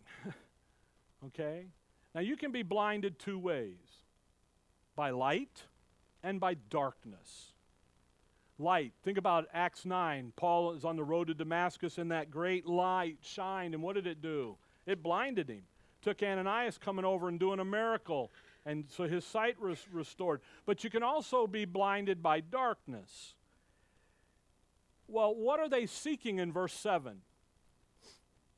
[1.24, 1.66] Okay?
[2.14, 4.04] Now you can be blinded two ways
[4.94, 5.64] by light
[6.22, 7.52] and by darkness.
[8.58, 8.94] Light.
[9.04, 10.32] Think about Acts 9.
[10.34, 13.74] Paul is on the road to Damascus and that great light shined.
[13.74, 14.56] And what did it do?
[14.86, 15.62] It blinded him.
[16.00, 18.32] Took Ananias coming over and doing a miracle.
[18.64, 20.40] And so his sight was restored.
[20.64, 23.34] But you can also be blinded by darkness.
[25.06, 27.20] well, what are they seeking in verse 7?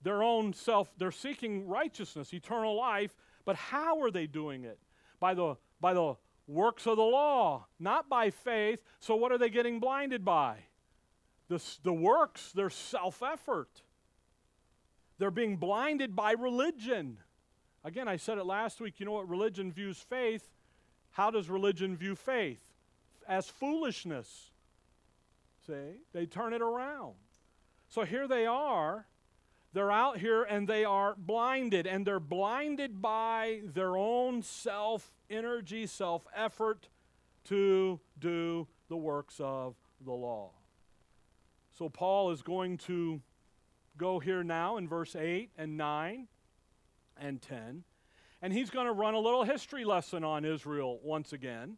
[0.03, 4.79] Their own self, they're seeking righteousness, eternal life, but how are they doing it?
[5.19, 6.15] By the, by the
[6.47, 8.83] works of the law, not by faith.
[9.01, 10.59] So, what are they getting blinded by?
[11.49, 13.83] The, the works, their self effort.
[15.19, 17.19] They're being blinded by religion.
[17.85, 19.01] Again, I said it last week.
[19.01, 20.49] You know what religion views faith?
[21.11, 22.61] How does religion view faith?
[23.27, 24.51] As foolishness.
[25.67, 25.97] See?
[26.13, 27.15] They turn it around.
[27.89, 29.07] So here they are.
[29.73, 35.87] They're out here and they are blinded, and they're blinded by their own self energy,
[35.87, 36.89] self effort
[37.45, 40.51] to do the works of the law.
[41.79, 43.21] So Paul is going to
[43.97, 46.29] go here now in verse 8 and 9
[47.21, 47.85] and 10,
[48.41, 51.77] and he's going to run a little history lesson on Israel once again,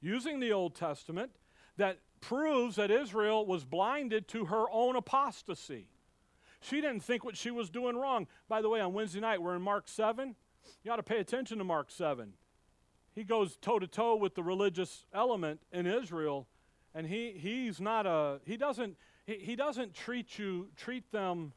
[0.00, 1.30] using the Old Testament
[1.76, 5.88] that proves that Israel was blinded to her own apostasy.
[6.60, 8.26] She didn't think what she was doing wrong.
[8.48, 10.34] By the way, on Wednesday night, we're in Mark 7.
[10.82, 12.32] You ought to pay attention to Mark 7.
[13.14, 16.46] He goes toe to toe with the religious element in Israel,
[16.94, 18.96] and he, he's not a, he doesn't,
[19.26, 21.52] he, he doesn't treat you, treat them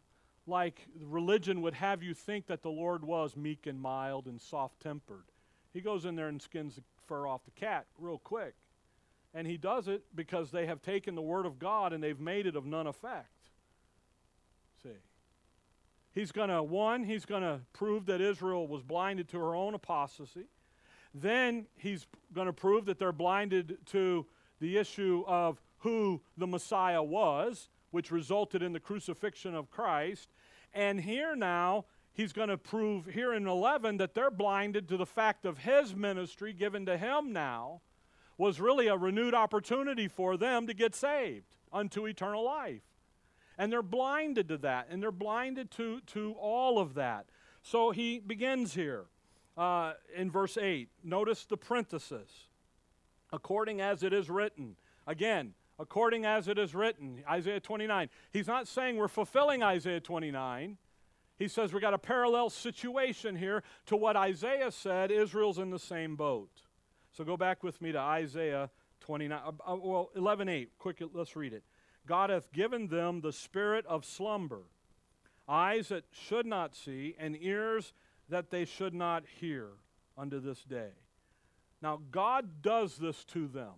[0.47, 4.79] like religion would have you think that the Lord was meek and mild and soft
[4.79, 5.25] tempered.
[5.73, 8.55] He goes in there and skins the fur off the cat real quick.
[9.33, 12.47] And he does it because they have taken the Word of God and they've made
[12.47, 13.29] it of none effect.
[14.83, 14.89] See?
[16.13, 19.73] He's going to, one, he's going to prove that Israel was blinded to her own
[19.73, 20.47] apostasy.
[21.13, 24.25] Then he's going to prove that they're blinded to
[24.59, 30.29] the issue of who the Messiah was, which resulted in the crucifixion of Christ.
[30.73, 35.05] And here now, he's going to prove here in 11 that they're blinded to the
[35.05, 37.81] fact of his ministry given to him now
[38.37, 42.81] was really a renewed opportunity for them to get saved unto eternal life.
[43.61, 47.27] And they're blinded to that, and they're blinded to, to all of that.
[47.61, 49.05] So he begins here
[49.55, 50.89] uh, in verse 8.
[51.03, 52.47] Notice the parenthesis.
[53.31, 54.77] According as it is written.
[55.05, 58.09] Again, according as it is written, Isaiah 29.
[58.33, 60.79] He's not saying we're fulfilling Isaiah 29.
[61.37, 65.77] He says we got a parallel situation here to what Isaiah said Israel's in the
[65.77, 66.49] same boat.
[67.11, 70.71] So go back with me to Isaiah 29, uh, uh, well, 11 8.
[70.79, 71.63] Quick, let's read it.
[72.07, 74.63] God hath given them the spirit of slumber,
[75.47, 77.93] eyes that should not see, and ears
[78.29, 79.67] that they should not hear
[80.17, 80.91] unto this day.
[81.81, 83.73] Now, God does this to them.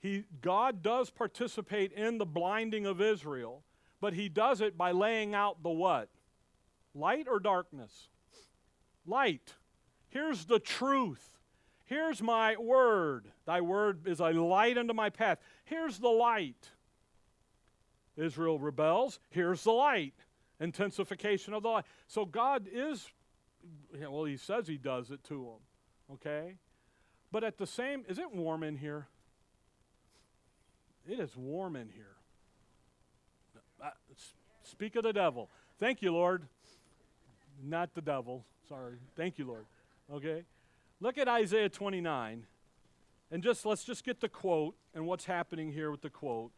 [0.00, 3.62] He, God does participate in the blinding of Israel,
[4.00, 6.10] but he does it by laying out the what?
[6.94, 8.08] Light or darkness?
[9.06, 9.54] Light.
[10.08, 11.38] Here's the truth.
[11.86, 13.26] Here's my word.
[13.46, 15.38] Thy word is a light unto my path.
[15.64, 16.70] Here's the light.
[18.16, 19.18] Israel rebels.
[19.30, 20.14] Here's the light.
[20.60, 21.84] Intensification of the light.
[22.06, 23.06] So God is,
[24.00, 26.14] well, He says He does it to them.
[26.14, 26.54] Okay?
[27.30, 29.08] But at the same, is it warm in here?
[31.06, 32.16] It is warm in here.
[33.82, 33.90] Uh,
[34.62, 35.50] speak of the devil.
[35.78, 36.44] Thank you, Lord.
[37.62, 38.44] Not the devil.
[38.68, 38.94] Sorry.
[39.16, 39.66] Thank you, Lord.
[40.12, 40.44] Okay?
[41.04, 42.46] Look at Isaiah 29.
[43.30, 46.50] And just let's just get the quote and what's happening here with the quote.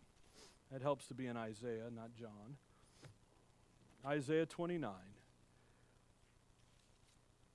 [0.70, 2.54] That helps to be in Isaiah, not John.
[4.06, 4.92] Isaiah 29.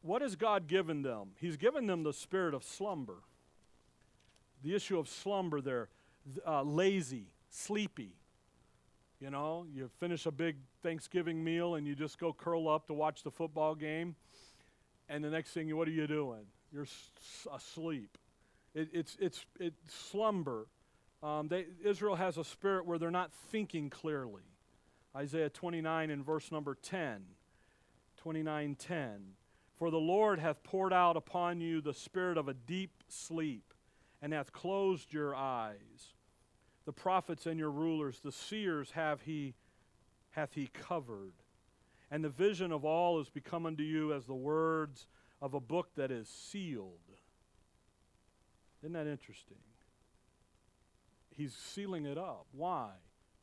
[0.02, 1.30] What has God given them?
[1.40, 3.20] He's given them the spirit of slumber.
[4.62, 5.88] The issue of slumber there,
[6.46, 8.18] uh, lazy, sleepy.
[9.22, 12.94] You know, you finish a big Thanksgiving meal and you just go curl up to
[12.94, 14.18] watch the football game.
[15.08, 16.48] And the next thing, what are you doing?
[16.72, 16.88] You're
[17.54, 18.18] asleep.
[18.74, 20.68] It, it's, it's, it's slumber.
[21.22, 24.44] Um, they, Israel has a spirit where they're not thinking clearly.
[25.16, 27.22] Isaiah 29 and verse number 10.
[28.18, 29.20] 29 10.
[29.76, 33.74] For the Lord hath poured out upon you the spirit of a deep sleep,
[34.22, 36.14] and hath closed your eyes.
[36.86, 39.56] The prophets and your rulers, the seers have he,
[40.32, 41.34] hath he covered.
[42.12, 45.08] And the vision of all is become unto you as the words
[45.42, 47.00] of a book that is sealed.
[48.84, 49.58] Isn't that interesting?
[51.36, 52.46] He's sealing it up.
[52.52, 52.90] Why?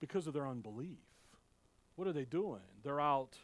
[0.00, 0.98] Because of their unbelief.
[1.96, 2.60] What are they doing?
[2.84, 3.36] They're out,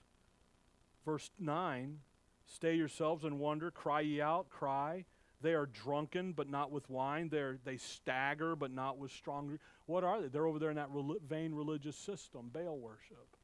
[1.05, 1.99] verse 9,
[2.47, 5.05] stay yourselves and wonder, cry ye out, cry.
[5.41, 7.29] They are drunken, but not with wine.
[7.29, 9.59] They're, they stagger, but not with strong.
[9.87, 10.29] What are they?
[10.29, 10.91] They're over there in that
[11.29, 13.37] vain religious system, Baal worship.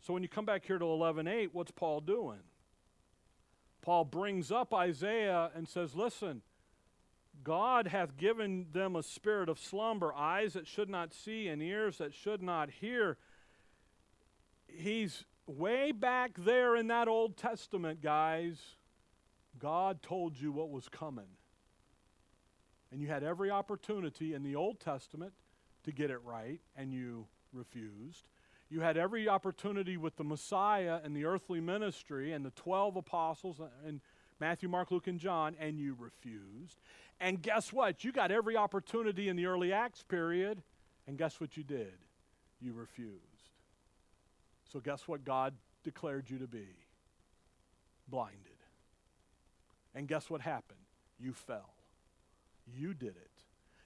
[0.00, 2.38] So when you come back here to 11.8, what's Paul doing?
[3.86, 6.42] Paul brings up Isaiah and says, listen,
[7.44, 11.98] God hath given them a spirit of slumber, eyes that should not see, and ears
[11.98, 13.16] that should not hear.
[14.66, 18.60] He's way back there in that Old Testament, guys.
[19.56, 21.36] God told you what was coming.
[22.90, 25.32] And you had every opportunity in the Old Testament
[25.84, 28.26] to get it right, and you refused.
[28.68, 33.60] You had every opportunity with the Messiah and the earthly ministry and the 12 apostles
[33.86, 34.00] and
[34.40, 36.80] Matthew, Mark, Luke, and John, and you refused.
[37.20, 38.04] And guess what?
[38.04, 40.62] You got every opportunity in the early Acts period,
[41.06, 41.94] and guess what you did?
[42.60, 43.20] You refused.
[44.72, 45.54] So, guess what God
[45.84, 46.66] declared you to be?
[48.08, 48.40] Blinded.
[49.94, 50.80] And guess what happened?
[51.18, 51.70] You fell.
[52.76, 53.30] You did it.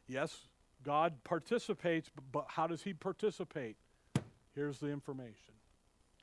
[0.09, 0.49] Yes,
[0.83, 3.77] God participates, but, how does He participate?
[4.55, 5.55] Here's the information.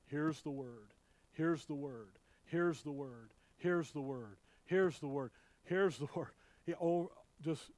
[0.05, 0.93] Here's the word.
[1.33, 2.17] Here's the word.
[2.45, 3.29] Here's the word.
[3.57, 4.37] Here's the word.
[4.65, 5.31] Here's the word.
[5.63, 6.27] Here's the word.
[6.65, 7.11] He oh,
[7.41, 7.71] just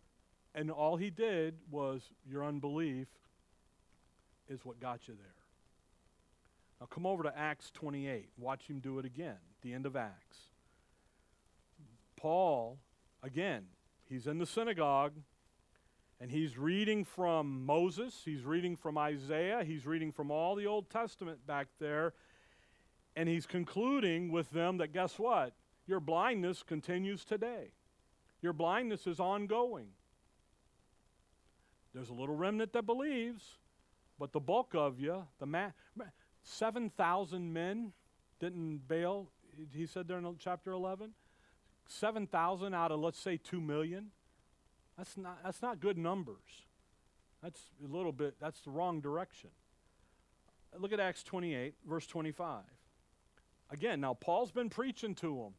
[0.55, 3.07] and all he did was your unbelief
[4.47, 5.27] is what got you there.
[6.79, 8.29] Now come over to Acts 28.
[8.37, 9.37] Watch him do it again.
[9.61, 10.37] The end of Acts.
[12.17, 12.79] Paul,
[13.21, 13.65] again,
[14.05, 15.13] he's in the synagogue
[16.19, 20.89] and he's reading from Moses, he's reading from Isaiah, he's reading from all the Old
[20.89, 22.13] Testament back there,
[23.15, 25.53] and he's concluding with them that guess what?
[25.87, 27.71] Your blindness continues today.
[28.41, 29.87] Your blindness is ongoing.
[31.93, 33.57] There's a little remnant that believes,
[34.19, 35.73] but the bulk of you, the man,
[36.43, 37.93] 7,000 men
[38.39, 39.29] didn't bail,
[39.73, 41.11] he said there in chapter 11.
[41.87, 44.11] 7,000 out of, let's say, 2 million.
[44.99, 46.65] That's not, that's not good numbers.
[47.41, 49.49] That's a little bit, that's the wrong direction.
[50.77, 52.63] Look at Acts 28, verse 25.
[53.71, 55.53] Again, now Paul's been preaching to them.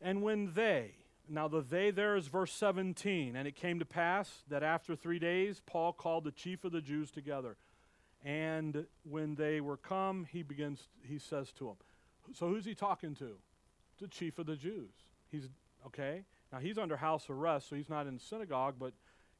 [0.00, 0.92] And when they,
[1.28, 5.18] now the they there is verse 17, and it came to pass that after three
[5.18, 7.56] days Paul called the chief of the Jews together.
[8.24, 11.76] And when they were come, he begins, he says to them,
[12.34, 13.32] So who's he talking to?
[14.00, 14.92] The chief of the Jews.
[15.28, 15.48] He's,
[15.86, 16.22] okay?
[16.52, 18.92] Now he's under house arrest, so he's not in the synagogue, but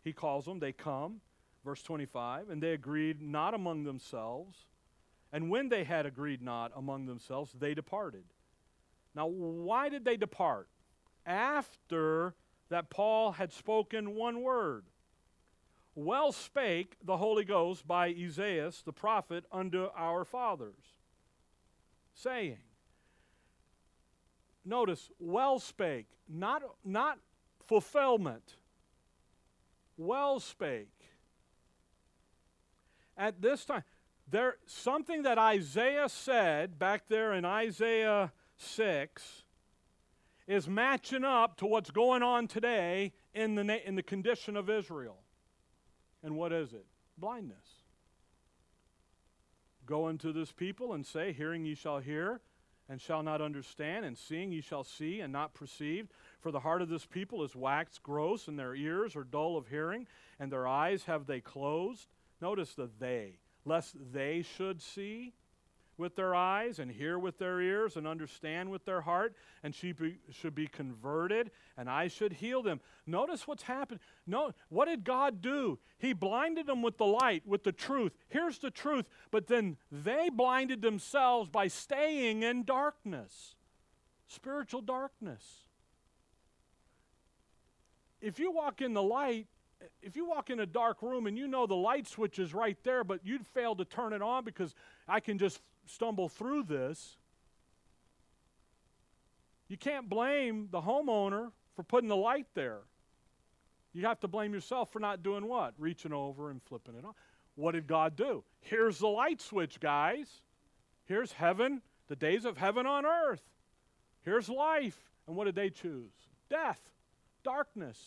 [0.03, 0.59] he calls them.
[0.59, 1.21] They come,
[1.65, 4.67] verse 25, and they agreed not among themselves.
[5.33, 8.25] And when they had agreed not among themselves, they departed.
[9.15, 10.69] Now, why did they depart?
[11.25, 12.35] After
[12.69, 14.85] that Paul had spoken one word.
[15.95, 20.99] Well spake the Holy Ghost by Esaias the prophet unto our fathers,
[22.15, 22.59] saying,
[24.67, 27.19] Notice, well spake, not, not
[27.67, 28.57] fulfillment.
[29.97, 30.89] Well spake.
[33.17, 33.85] At this time,
[34.29, 39.45] there something that Isaiah said back there in Isaiah 6
[40.49, 45.19] is matching up to what's going on today in the, in the condition of Israel.
[46.25, 46.87] And what is it?
[47.17, 47.85] Blindness.
[49.87, 52.41] Go unto this people and say, Hearing ye shall hear,
[52.89, 56.09] and shall not understand, and seeing ye shall see, and not perceive.
[56.41, 59.69] For the heart of this people is waxed gross, and their ears are dull of
[59.69, 60.07] hearing,
[60.39, 62.09] and their eyes have they closed.
[62.41, 65.35] Notice the they, lest they should see
[65.99, 69.93] with their eyes and hear with their ears and understand with their heart and she
[69.93, 72.81] be, should be converted and I should heal them.
[73.07, 74.01] Notice what's happened.
[74.27, 75.79] No, what did God do?
[75.99, 78.13] He blinded them with the light, with the truth.
[78.29, 83.55] Here's the truth, but then they blinded themselves by staying in darkness.
[84.29, 85.43] Spiritual darkness.
[88.21, 89.47] If you walk in the light,
[90.03, 92.77] if you walk in a dark room and you know the light switch is right
[92.83, 94.75] there, but you'd fail to turn it on because
[95.07, 97.17] I can just stumble through this,
[99.69, 102.81] you can't blame the homeowner for putting the light there.
[103.93, 105.75] You have to blame yourself for not doing what?
[105.79, 107.15] Reaching over and flipping it on.
[107.55, 108.45] What did God do?
[108.61, 110.43] Here's the light switch, guys.
[111.07, 113.43] Here's heaven, the days of heaven on earth.
[114.23, 114.99] Here's life.
[115.27, 116.13] And what did they choose?
[116.51, 116.79] Death,
[117.43, 117.99] darkness.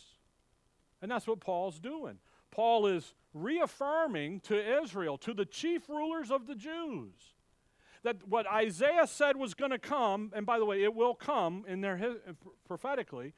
[1.02, 2.20] And that's what Paul's doing.
[2.52, 7.14] Paul is reaffirming to Israel, to the chief rulers of the Jews,
[8.04, 11.66] that what Isaiah said was going to come, and by the way, it will come
[11.68, 12.34] in there uh,
[12.66, 13.34] prophetically,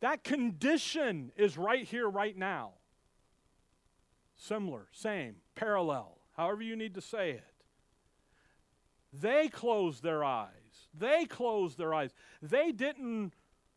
[0.00, 2.72] that condition is right here, right now.
[4.36, 7.44] Similar, same, parallel, however you need to say it.
[9.12, 10.48] They closed their eyes.
[10.94, 12.10] They closed their eyes.
[12.40, 13.32] They didn't,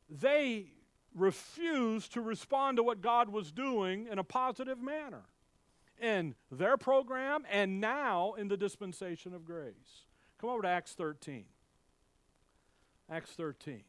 [0.09, 0.67] they
[1.13, 5.23] refused to respond to what God was doing in a positive manner
[5.99, 10.05] in their program and now in the dispensation of grace.
[10.39, 11.45] Come over to Acts 13.
[13.09, 13.83] Acts 13.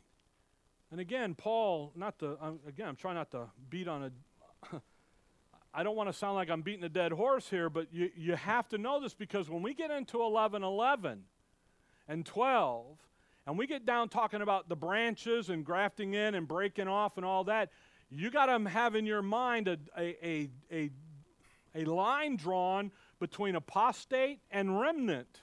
[0.91, 2.37] And again, Paul, not to,
[2.67, 4.77] again, I'm trying not to beat on a,
[5.75, 8.37] I don't want to sound like I'm beating a dead horse here, but you, you
[8.37, 11.25] have to know this because when we get into 11 11
[12.09, 12.99] and 12,
[13.47, 17.25] and we get down talking about the branches and grafting in and breaking off and
[17.25, 17.71] all that,
[18.11, 20.91] you got to have in your mind a, a, a, a,
[21.77, 25.41] a line drawn between apostate and remnant,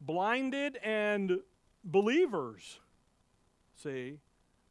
[0.00, 1.40] blinded and
[1.84, 2.80] believers.
[3.82, 4.18] See?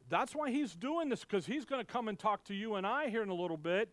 [0.08, 2.86] That's why he's doing this, because he's going to come and talk to you and
[2.86, 3.90] I here in a little bit,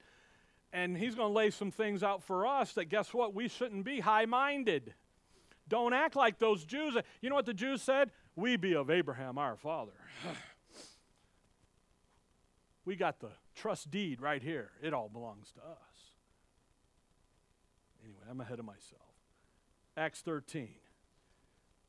[0.73, 3.36] and he's going to lay some things out for us that guess what?
[3.36, 4.95] We shouldn't be high minded.
[5.69, 6.97] Don't act like those Jews.
[7.21, 8.11] You know what the Jews said?
[8.36, 9.91] We be of Abraham our father.
[12.86, 14.72] we got the trust deed right here.
[14.82, 16.12] It all belongs to us.
[18.03, 19.01] Anyway, I'm ahead of myself.
[19.97, 20.70] Acts 13.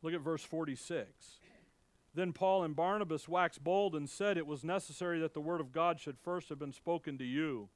[0.03, 1.07] Look at verse 46.
[2.15, 5.73] Then Paul and Barnabas waxed bold and said, It was necessary that the word of
[5.73, 7.69] God should first have been spoken to you.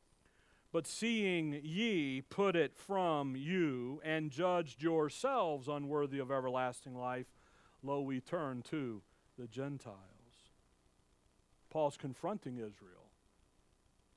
[0.72, 7.26] But seeing ye put it from you and judged yourselves unworthy of everlasting life,
[7.82, 9.02] lo, we turn to
[9.38, 9.98] the Gentiles.
[11.70, 13.01] Paul's confronting Israel.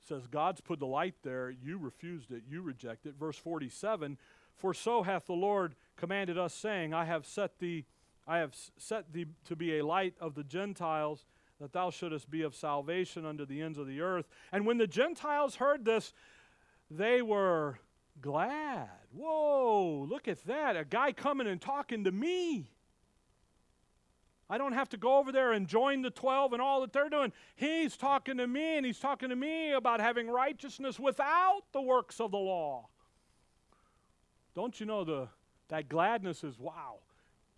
[0.06, 3.14] Says, God's put the light there, you refused it, you rejected it.
[3.18, 4.18] Verse 47
[4.54, 7.86] For so hath the Lord commanded us, saying, I have set thee
[8.26, 11.24] I have set thee to be a light of the Gentiles,
[11.60, 14.26] that thou shouldest be of salvation unto the ends of the earth.
[14.50, 16.12] And when the Gentiles heard this,
[16.90, 17.78] they were
[18.20, 18.88] glad.
[19.12, 20.76] Whoa, look at that.
[20.76, 22.70] A guy coming and talking to me.
[24.48, 27.08] I don't have to go over there and join the 12 and all that they're
[27.08, 27.32] doing.
[27.56, 32.20] He's talking to me, and he's talking to me about having righteousness without the works
[32.20, 32.86] of the law.
[34.54, 35.28] Don't you know the,
[35.68, 36.98] that gladness is wow?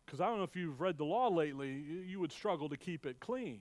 [0.06, 3.04] Because I don't know if you've read the law lately, you would struggle to keep
[3.04, 3.60] it clean.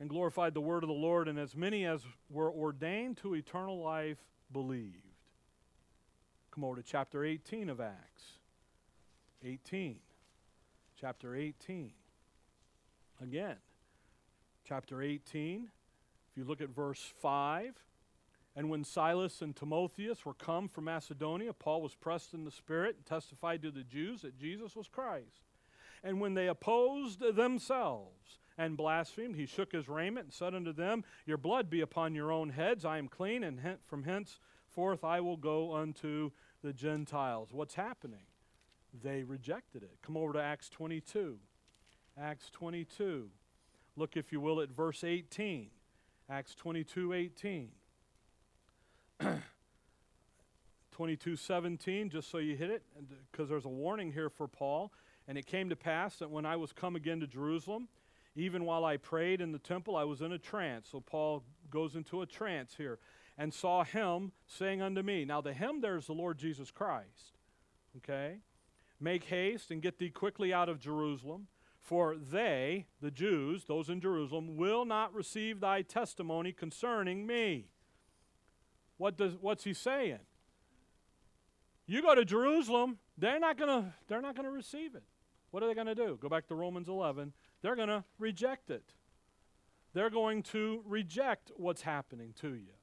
[0.00, 3.80] And glorified the word of the Lord, and as many as were ordained to eternal
[3.80, 4.18] life
[4.52, 4.94] believed.
[6.50, 8.24] Come over to chapter 18 of Acts.
[9.44, 10.00] 18.
[11.00, 11.92] Chapter 18.
[13.22, 13.56] Again,
[14.66, 15.68] chapter 18,
[16.30, 17.74] if you look at verse 5,
[18.56, 22.96] and when Silas and Timotheus were come from Macedonia, Paul was pressed in the Spirit
[22.96, 25.42] and testified to the Jews that Jesus was Christ.
[26.02, 31.04] And when they opposed themselves and blasphemed, he shook his raiment and said unto them,
[31.26, 32.84] Your blood be upon your own heads.
[32.84, 36.32] I am clean, and from henceforth I will go unto
[36.64, 37.50] the Gentiles.
[37.52, 38.27] What's happening?
[39.02, 39.98] They rejected it.
[40.02, 41.38] Come over to Acts 22.
[42.20, 43.28] Acts 22.
[43.96, 45.70] Look, if you will, at verse 18.
[46.30, 47.70] Acts 22 18.
[50.98, 52.82] 22:17 just so you hit it
[53.30, 54.92] because uh, there's a warning here for Paul
[55.28, 57.88] and it came to pass that when I was come again to Jerusalem
[58.34, 61.94] even while I prayed in the temple I was in a trance so Paul goes
[61.94, 62.98] into a trance here
[63.36, 67.38] and saw him saying unto me now the him there's the Lord Jesus Christ
[67.98, 68.38] okay
[69.00, 71.46] make haste and get thee quickly out of Jerusalem
[71.80, 77.68] for they the Jews those in Jerusalem will not receive thy testimony concerning me
[78.98, 80.18] what does, what's he saying?
[81.86, 85.04] You go to Jerusalem, they're not going to receive it.
[85.50, 86.18] What are they going to do?
[86.20, 87.32] Go back to Romans 11.
[87.62, 88.92] They're going to reject it.
[89.94, 92.74] They're going to reject what's happening to you.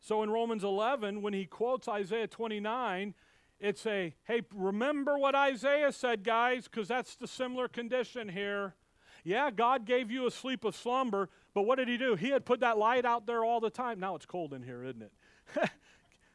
[0.00, 3.14] So in Romans 11, when he quotes Isaiah 29,
[3.62, 8.74] it's a, hey, remember what Isaiah said, guys, because that's the similar condition here.
[9.22, 12.16] Yeah, God gave you a sleep of slumber, but what did He do?
[12.16, 14.00] He had put that light out there all the time.
[14.00, 15.12] Now it's cold in here, isn't it?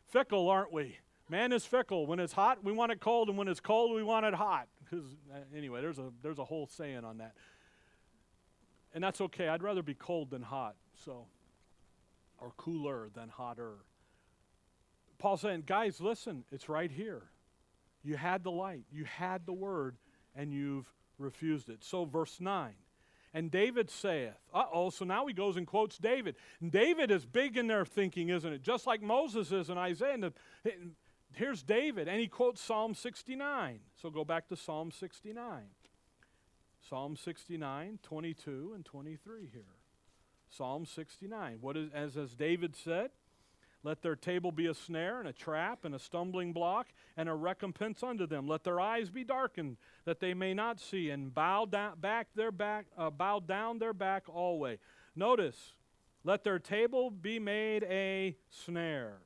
[0.08, 0.98] fickle, aren't we?
[1.30, 2.08] Man is fickle.
[2.08, 4.70] When it's hot, we want it cold, and when it's cold, we want it hot.
[4.90, 7.34] Because uh, anyway, there's a there's a whole saying on that,
[8.94, 9.50] and that's okay.
[9.50, 10.76] I'd rather be cold than hot.
[11.04, 11.26] So,
[12.38, 13.80] or cooler than hotter.
[15.20, 17.24] Paul's saying, guys, listen, it's right here.
[18.04, 19.98] You had the light, you had the word,
[20.36, 21.84] and you've refused it.
[21.84, 22.74] So, verse 9.
[23.34, 26.36] And David saith, uh oh, so now he goes and quotes David.
[26.62, 28.62] And David is big in their thinking, isn't it?
[28.62, 30.14] Just like Moses is in Isaiah.
[30.14, 30.32] And
[31.34, 33.80] here's David, and he quotes Psalm 69.
[34.02, 35.64] So go back to Psalm 69.
[36.88, 39.64] Psalm 69, 22 and 23 here.
[40.50, 41.58] Psalm 69.
[41.60, 43.10] What is, as, as David said,
[43.88, 47.34] let their table be a snare and a trap and a stumbling block and a
[47.34, 48.46] recompense unto them.
[48.46, 52.52] Let their eyes be darkened that they may not see and bow down back their
[52.52, 54.80] back uh, bow down their back always.
[55.16, 55.76] Notice,
[56.26, 59.20] let their table be made a snare.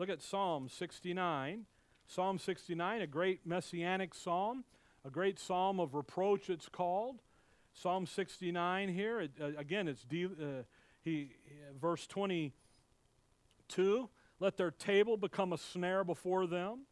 [0.00, 1.66] Look at Psalm 69.
[2.08, 4.64] Psalm 69, a great messianic psalm.
[5.04, 7.20] a great psalm of reproach, it's called.
[7.72, 9.20] Psalm 69 here.
[9.20, 10.64] It, uh, again, it's de- uh,
[11.04, 11.36] he,
[11.80, 12.08] verse
[13.68, 14.08] 22
[14.40, 16.82] let their table become a snare before them,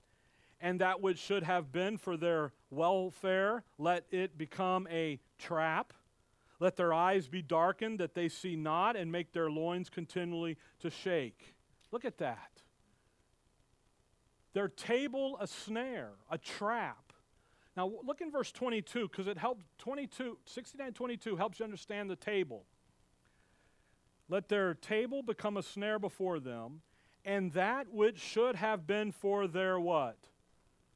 [0.61, 5.93] and that which should have been for their welfare, let it become a trap.
[6.59, 10.91] Let their eyes be darkened that they see not, and make their loins continually to
[10.91, 11.55] shake.
[11.93, 12.63] Look at that.
[14.55, 17.13] Their table a snare, a trap.
[17.77, 22.17] Now look in verse 22 because it helps 22 69 22 helps you understand the
[22.17, 22.65] table.
[24.29, 26.83] Let their table become a snare before them,
[27.25, 30.17] and that which should have been for their what?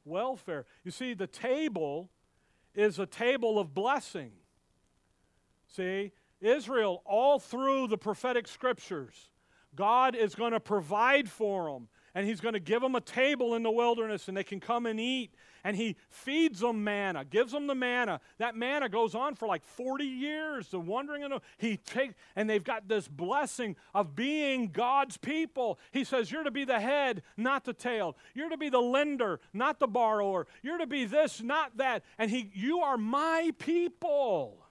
[0.05, 0.67] Welfare.
[0.85, 2.11] You see, the table
[2.75, 4.33] is a table of blessing.
[5.69, 9.31] See, Israel, all through the prophetic scriptures,
[9.77, 13.55] God is going to provide for them and he's going to give them a table
[13.55, 15.33] in the wilderness and they can come and eat.
[15.63, 18.21] And he feeds them manna gives them the manna.
[18.39, 22.65] That manna goes on for like 40 years the wandering and he take and they've
[22.65, 25.79] got this blessing of being god's people.
[25.93, 28.17] He says you're to be the head not the tail.
[28.35, 30.47] You're to be the lender not the borrower.
[30.63, 32.05] You're to be this not that.
[32.19, 34.65] And he you are my people.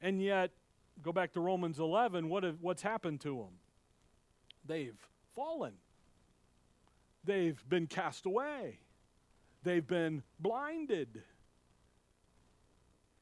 [0.00, 0.50] And yet
[1.02, 3.60] go back to romans 11 what have, what's happened to them
[4.64, 4.98] they've
[5.34, 5.74] fallen.
[7.24, 8.78] They've been cast away.
[9.62, 11.22] They've been blinded.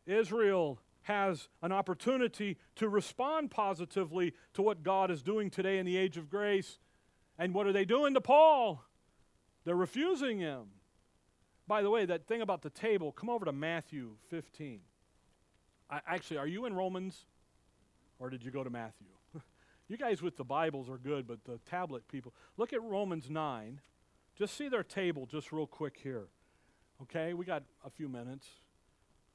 [0.07, 5.97] Israel has an opportunity to respond positively to what God is doing today in the
[5.97, 6.78] age of grace.
[7.39, 8.84] And what are they doing to Paul?
[9.64, 10.66] They're refusing him.
[11.66, 14.80] By the way, that thing about the table, come over to Matthew 15.
[15.91, 17.26] I, actually, are you in Romans
[18.18, 19.09] or did you go to Matthew?
[19.89, 23.80] You guys with the Bibles are good, but the tablet people, look at Romans 9.
[24.36, 26.26] Just see their table just real quick here.
[27.03, 28.47] Okay, we got a few minutes.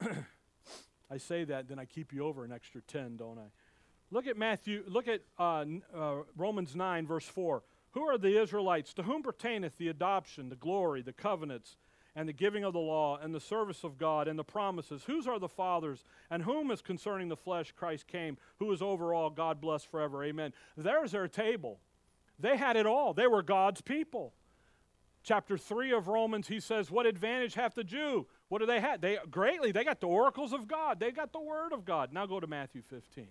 [1.10, 3.50] I say that, then I keep you over an extra 10, don't I?
[4.12, 7.64] Look at Matthew, look at uh, uh, Romans 9, verse 4.
[7.90, 8.94] Who are the Israelites?
[8.94, 11.76] To whom pertaineth the adoption, the glory, the covenants,
[12.16, 15.02] and the giving of the law and the service of God and the promises.
[15.06, 19.12] Whose are the fathers and whom is concerning the flesh Christ came, who is over
[19.12, 20.22] all, God bless forever.
[20.24, 20.52] Amen.
[20.76, 21.80] There's their table.
[22.38, 23.14] They had it all.
[23.14, 24.32] They were God's people.
[25.22, 28.26] Chapter 3 of Romans, he says, What advantage hath the Jew?
[28.48, 29.00] What do they have?
[29.00, 31.00] They greatly, they got the oracles of God.
[31.00, 32.12] They got the word of God.
[32.12, 33.28] Now go to Matthew 15.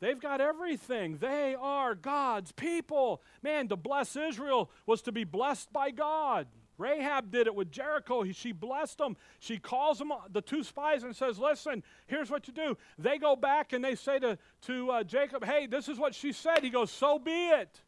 [0.00, 1.18] They've got everything.
[1.18, 3.22] They are God's people.
[3.40, 6.48] Man, to bless Israel was to be blessed by God.
[6.82, 8.22] Rahab did it with Jericho.
[8.22, 9.16] He, she blessed them.
[9.38, 12.76] She calls them, the two spies, and says, Listen, here's what you do.
[12.98, 16.32] They go back and they say to, to uh, Jacob, Hey, this is what she
[16.32, 16.62] said.
[16.62, 17.80] He goes, So be it.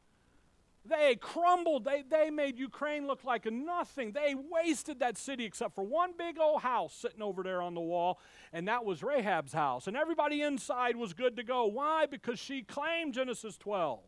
[0.86, 1.84] They crumbled.
[1.84, 4.12] They, they made Ukraine look like nothing.
[4.12, 7.80] They wasted that city except for one big old house sitting over there on the
[7.80, 8.20] wall,
[8.52, 9.86] and that was Rahab's house.
[9.86, 11.64] And everybody inside was good to go.
[11.66, 12.04] Why?
[12.06, 14.00] Because she claimed Genesis 12.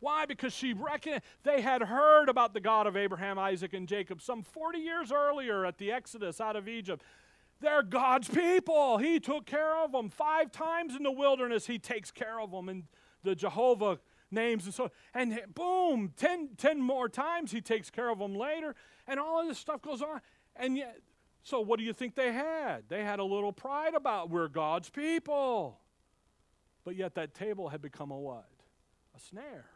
[0.00, 0.26] Why?
[0.26, 4.42] Because she reckoned they had heard about the God of Abraham, Isaac, and Jacob some
[4.42, 7.02] 40 years earlier at the Exodus out of Egypt.
[7.60, 8.98] They're God's people.
[8.98, 10.10] He took care of them.
[10.10, 12.68] Five times in the wilderness, He takes care of them.
[12.68, 12.84] And
[13.22, 13.98] the Jehovah
[14.30, 18.74] names and so and boom, ten, ten more times He takes care of them later.
[19.06, 20.20] And all of this stuff goes on.
[20.54, 20.98] And yet,
[21.42, 22.84] so what do you think they had?
[22.88, 25.78] They had a little pride about we're God's people.
[26.84, 28.48] But yet that table had become a what?
[29.16, 29.66] A snare.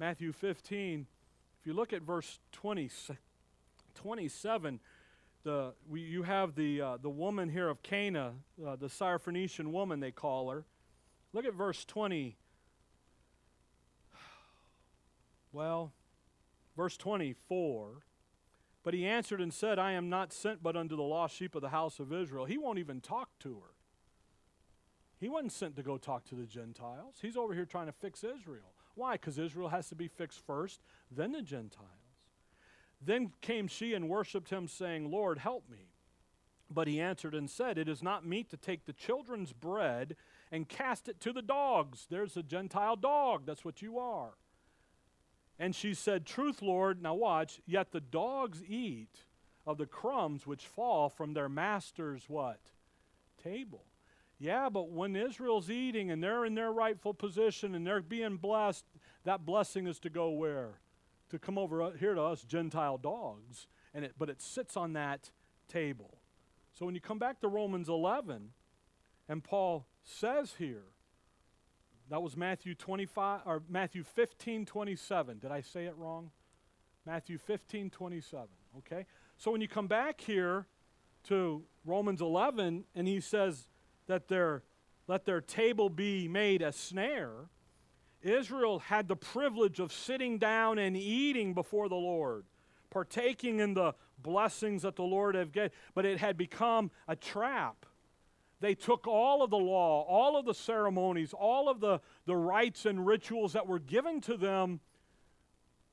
[0.00, 1.06] Matthew 15,
[1.60, 2.90] if you look at verse 20,
[3.94, 4.80] 27,
[5.44, 8.32] the, we, you have the, uh, the woman here of Cana,
[8.66, 10.64] uh, the Syrophoenician woman, they call her.
[11.34, 12.38] Look at verse 20.
[15.52, 15.92] Well,
[16.78, 18.00] verse 24.
[18.82, 21.60] But he answered and said, I am not sent but unto the lost sheep of
[21.60, 22.46] the house of Israel.
[22.46, 23.74] He won't even talk to her.
[25.18, 27.16] He wasn't sent to go talk to the Gentiles.
[27.20, 28.72] He's over here trying to fix Israel.
[28.94, 29.12] Why?
[29.12, 30.80] Because Israel has to be fixed first,
[31.10, 31.86] then the Gentiles.
[33.00, 35.88] Then came she and worshipped him, saying, Lord, help me.
[36.70, 40.16] But he answered and said, It is not meet to take the children's bread
[40.52, 42.06] and cast it to the dogs.
[42.10, 43.42] There's a Gentile dog.
[43.46, 44.34] That's what you are.
[45.58, 47.02] And she said, Truth, Lord.
[47.02, 47.60] Now watch.
[47.66, 49.24] Yet the dogs eat
[49.66, 52.60] of the crumbs which fall from their master's what?
[53.42, 53.84] Table.
[54.40, 58.86] Yeah, but when Israel's eating and they're in their rightful position and they're being blessed,
[59.24, 60.80] that blessing is to go where?
[61.28, 63.68] To come over uh, here to us Gentile dogs.
[63.92, 65.30] And it, but it sits on that
[65.68, 66.16] table.
[66.72, 68.48] So when you come back to Romans 11,
[69.28, 70.84] and Paul says here,
[72.08, 75.38] that was Matthew 25 or Matthew 15, 27.
[75.38, 76.30] Did I say it wrong?
[77.04, 78.48] Matthew 15, 27.
[78.78, 79.04] Okay?
[79.36, 80.66] So when you come back here
[81.24, 83.66] to Romans 11 and he says
[84.10, 84.62] that their
[85.06, 87.48] let their table be made a snare,
[88.22, 92.44] Israel had the privilege of sitting down and eating before the Lord,
[92.90, 97.86] partaking in the blessings that the Lord had given, but it had become a trap.
[98.60, 102.86] They took all of the law, all of the ceremonies, all of the, the rites
[102.86, 104.80] and rituals that were given to them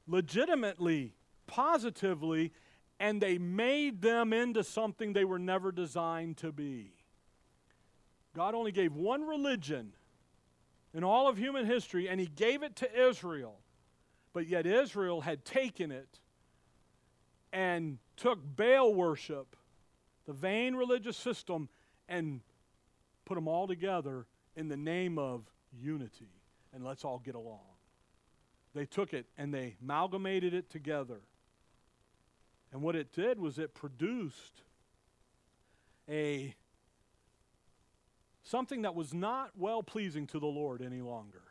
[0.06, 1.16] legitimately,
[1.48, 2.52] positively,
[3.00, 6.97] and they made them into something they were never designed to be.
[8.38, 9.94] God only gave one religion
[10.94, 13.56] in all of human history, and He gave it to Israel.
[14.32, 16.20] But yet, Israel had taken it
[17.52, 19.56] and took Baal worship,
[20.28, 21.68] the vain religious system,
[22.08, 22.42] and
[23.26, 25.42] put them all together in the name of
[25.82, 26.30] unity.
[26.76, 27.66] And let's all get along.
[28.76, 31.22] They took it and they amalgamated it together.
[32.72, 34.62] And what it did was it produced
[36.08, 36.54] a
[38.48, 41.44] something that was not well pleasing to the Lord any longer,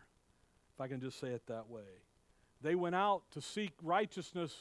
[0.74, 1.82] if I can just say it that way.
[2.62, 4.54] They went out to seek righteousness,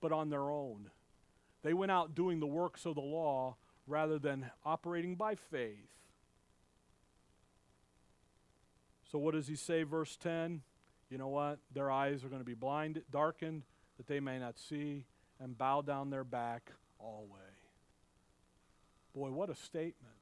[0.00, 0.90] but on their own.
[1.62, 5.88] They went out doing the works of the law rather than operating by faith.
[9.10, 10.62] So, what does he say, verse 10?
[11.10, 11.58] You know what?
[11.72, 13.62] Their eyes are going to be blinded, darkened,
[13.96, 15.04] that they may not see,
[15.40, 17.40] and bow down their back always.
[19.14, 20.15] Boy, what a statement.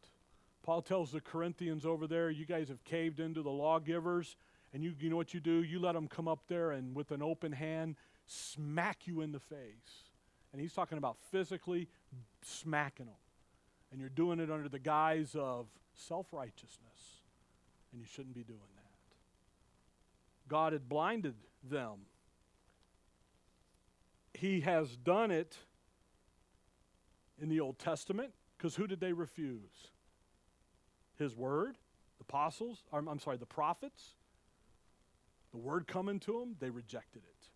[0.65, 4.35] Paul tells the Corinthians over there, you guys have caved into the lawgivers,
[4.73, 5.63] and you, you know what you do?
[5.63, 7.97] You let them come up there and with an open hand
[8.27, 10.09] smack you in the face.
[10.53, 11.89] And he's talking about physically
[12.43, 13.15] smacking them.
[13.93, 17.21] And you're doing it under the guise of self righteousness.
[17.93, 19.19] And you shouldn't be doing that.
[20.49, 22.07] God had blinded them.
[24.33, 25.59] He has done it
[27.41, 29.91] in the Old Testament because who did they refuse?
[31.19, 31.77] His word,
[32.19, 34.15] the apostles, I'm, I'm sorry, the prophets,
[35.53, 37.49] the word coming to them, they rejected it.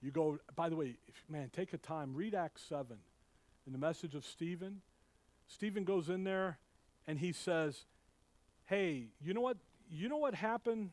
[0.00, 2.96] You go, by the way, if, man, take a time, read Acts 7
[3.66, 4.80] in the message of Stephen.
[5.48, 6.58] Stephen goes in there
[7.06, 7.84] and he says,
[8.66, 9.56] Hey, you know what?
[9.90, 10.90] You know what happened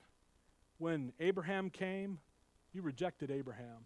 [0.78, 2.20] when Abraham came?
[2.74, 3.86] You rejected Abraham.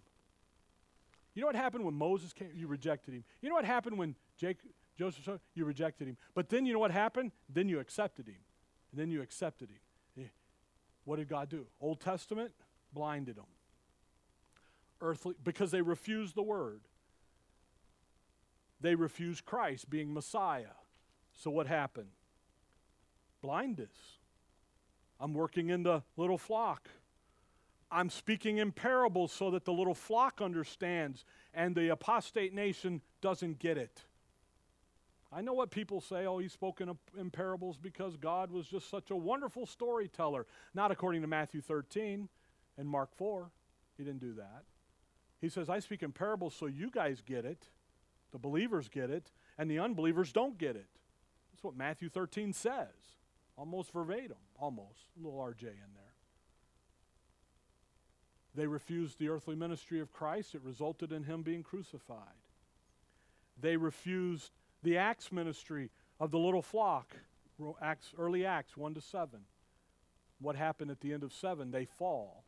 [1.34, 2.50] You know what happened when Moses came?
[2.56, 3.24] You rejected him.
[3.42, 4.70] You know what happened when Jacob,
[5.00, 6.18] Joseph, you rejected him.
[6.36, 7.32] But then you know what happened?
[7.48, 8.36] Then you accepted him.
[8.92, 9.80] And then you accepted him.
[10.26, 10.28] Eh,
[11.06, 11.68] what did God do?
[11.80, 12.52] Old Testament
[12.92, 13.46] blinded them.
[15.00, 16.82] Earthly, because they refused the word.
[18.82, 20.76] They refused Christ being Messiah.
[21.34, 22.10] So what happened?
[23.42, 24.18] Blindness.
[25.18, 26.90] I'm working in the little flock.
[27.90, 31.24] I'm speaking in parables so that the little flock understands
[31.54, 34.04] and the apostate nation doesn't get it.
[35.32, 39.12] I know what people say, oh, he's spoken in parables because God was just such
[39.12, 40.48] a wonderful storyteller.
[40.74, 42.30] Not according to Matthew 13
[42.78, 43.52] and Mark 4.
[43.98, 44.64] He didn't do that.
[45.40, 47.70] He says, I speak in parables so you guys get it,
[48.32, 50.90] the believers get it, and the unbelievers don't get it.
[51.52, 52.88] That's what Matthew 13 says.
[53.58, 54.38] Almost verbatim.
[54.58, 55.06] Almost.
[55.20, 56.14] A little RJ in there.
[58.56, 60.56] They refused the earthly ministry of Christ.
[60.56, 62.18] It resulted in him being crucified.
[63.62, 64.52] They refused
[64.84, 67.16] the Acts ministry of the little flock,
[67.82, 69.40] Acts, early Acts 1 to 7.
[70.40, 71.72] What happened at the end of 7?
[71.72, 72.44] They fall.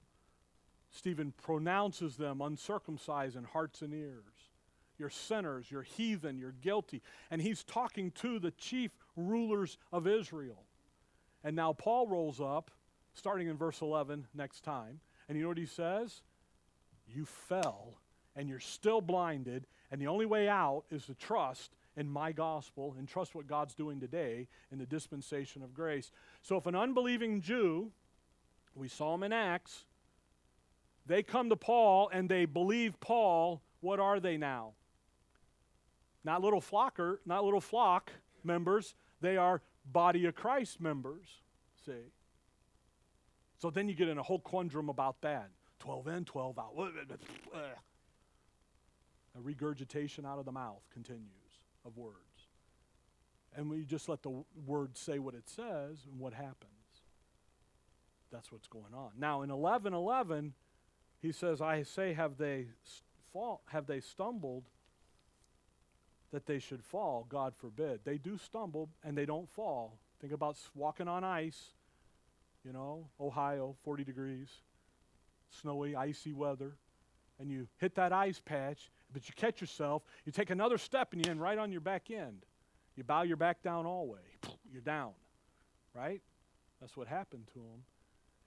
[0.89, 4.49] Stephen pronounces them uncircumcised in hearts and ears.
[4.97, 7.01] You're sinners, you're heathen, you're guilty.
[7.31, 10.63] And he's talking to the chief rulers of Israel.
[11.43, 12.71] And now Paul rolls up,
[13.13, 14.99] starting in verse 11 next time.
[15.27, 16.21] And you know what he says?
[17.07, 17.97] You fell,
[18.35, 22.95] and you're still blinded, and the only way out is to trust in my gospel
[22.97, 26.11] and trust what God's doing today in the dispensation of grace.
[26.41, 27.91] So if an unbelieving Jew,
[28.75, 29.85] we saw him in Acts,
[31.05, 34.73] they come to Paul and they believe Paul, what are they now?
[36.23, 38.11] Not little flocker, not little flock
[38.43, 39.61] members, they are
[39.91, 41.41] body of Christ members.
[41.85, 42.11] See?
[43.57, 45.49] So then you get in a whole quandrum about that.
[45.79, 46.73] 12 in, 12 out.
[49.33, 51.40] A regurgitation out of the mouth continues
[51.85, 52.17] of words.
[53.55, 56.71] And we just let the word say what it says, and what happens?
[58.31, 59.11] That's what's going on.
[59.17, 60.53] Now, in 11:11,
[61.21, 62.69] he says, "I say, have they
[63.33, 63.61] fall?
[63.67, 64.69] Have they stumbled
[66.31, 67.25] that they should fall?
[67.27, 68.05] God forbid.
[68.05, 69.99] They do stumble and they don't fall.
[70.19, 71.73] Think about walking on ice.
[72.63, 74.61] You know, Ohio, 40 degrees,
[75.49, 76.77] snowy, icy weather,
[77.39, 81.25] and you hit that ice patch, but you catch yourself, you take another step and
[81.25, 82.45] you end right on your back end.
[82.95, 84.19] You bow your back down all way.
[84.71, 85.11] You're down,
[85.93, 86.21] right?
[86.79, 87.83] That's what happened to him.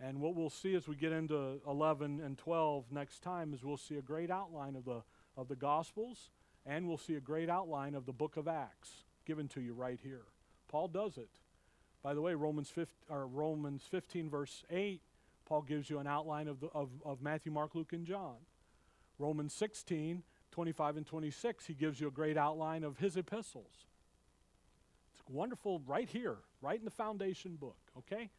[0.00, 3.76] And what we'll see as we get into 11 and 12 next time is we'll
[3.76, 5.02] see a great outline of the,
[5.36, 6.30] of the Gospels
[6.66, 10.00] and we'll see a great outline of the book of Acts given to you right
[10.02, 10.24] here.
[10.68, 11.30] Paul does it.
[12.02, 15.00] By the way, Romans 15, or Romans 15 verse 8,
[15.46, 18.36] Paul gives you an outline of, the, of, of Matthew, Mark, Luke, and John.
[19.18, 20.22] Romans 16,
[20.54, 23.88] 25 and 26, he gives you a great outline of his epistles.
[25.12, 28.30] It's wonderful right here, right in the foundation book, okay?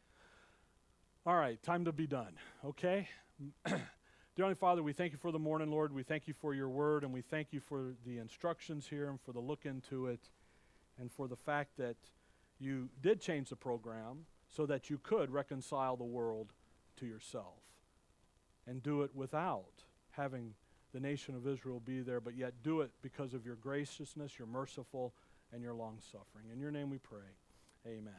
[1.26, 2.32] All right, time to be done,
[2.64, 3.06] okay?
[3.66, 3.78] Dear
[4.38, 5.92] Heavenly Father, we thank you for the morning, Lord.
[5.92, 9.20] We thank you for your word, and we thank you for the instructions here and
[9.20, 10.30] for the look into it,
[10.98, 11.96] and for the fact that
[12.58, 16.54] you did change the program so that you could reconcile the world
[16.96, 17.60] to yourself
[18.66, 20.54] and do it without having
[20.96, 24.48] the nation of Israel be there, but yet do it because of your graciousness, your
[24.48, 25.12] merciful,
[25.52, 26.46] and your long suffering.
[26.50, 27.36] In your name we pray.
[27.86, 28.14] Amen.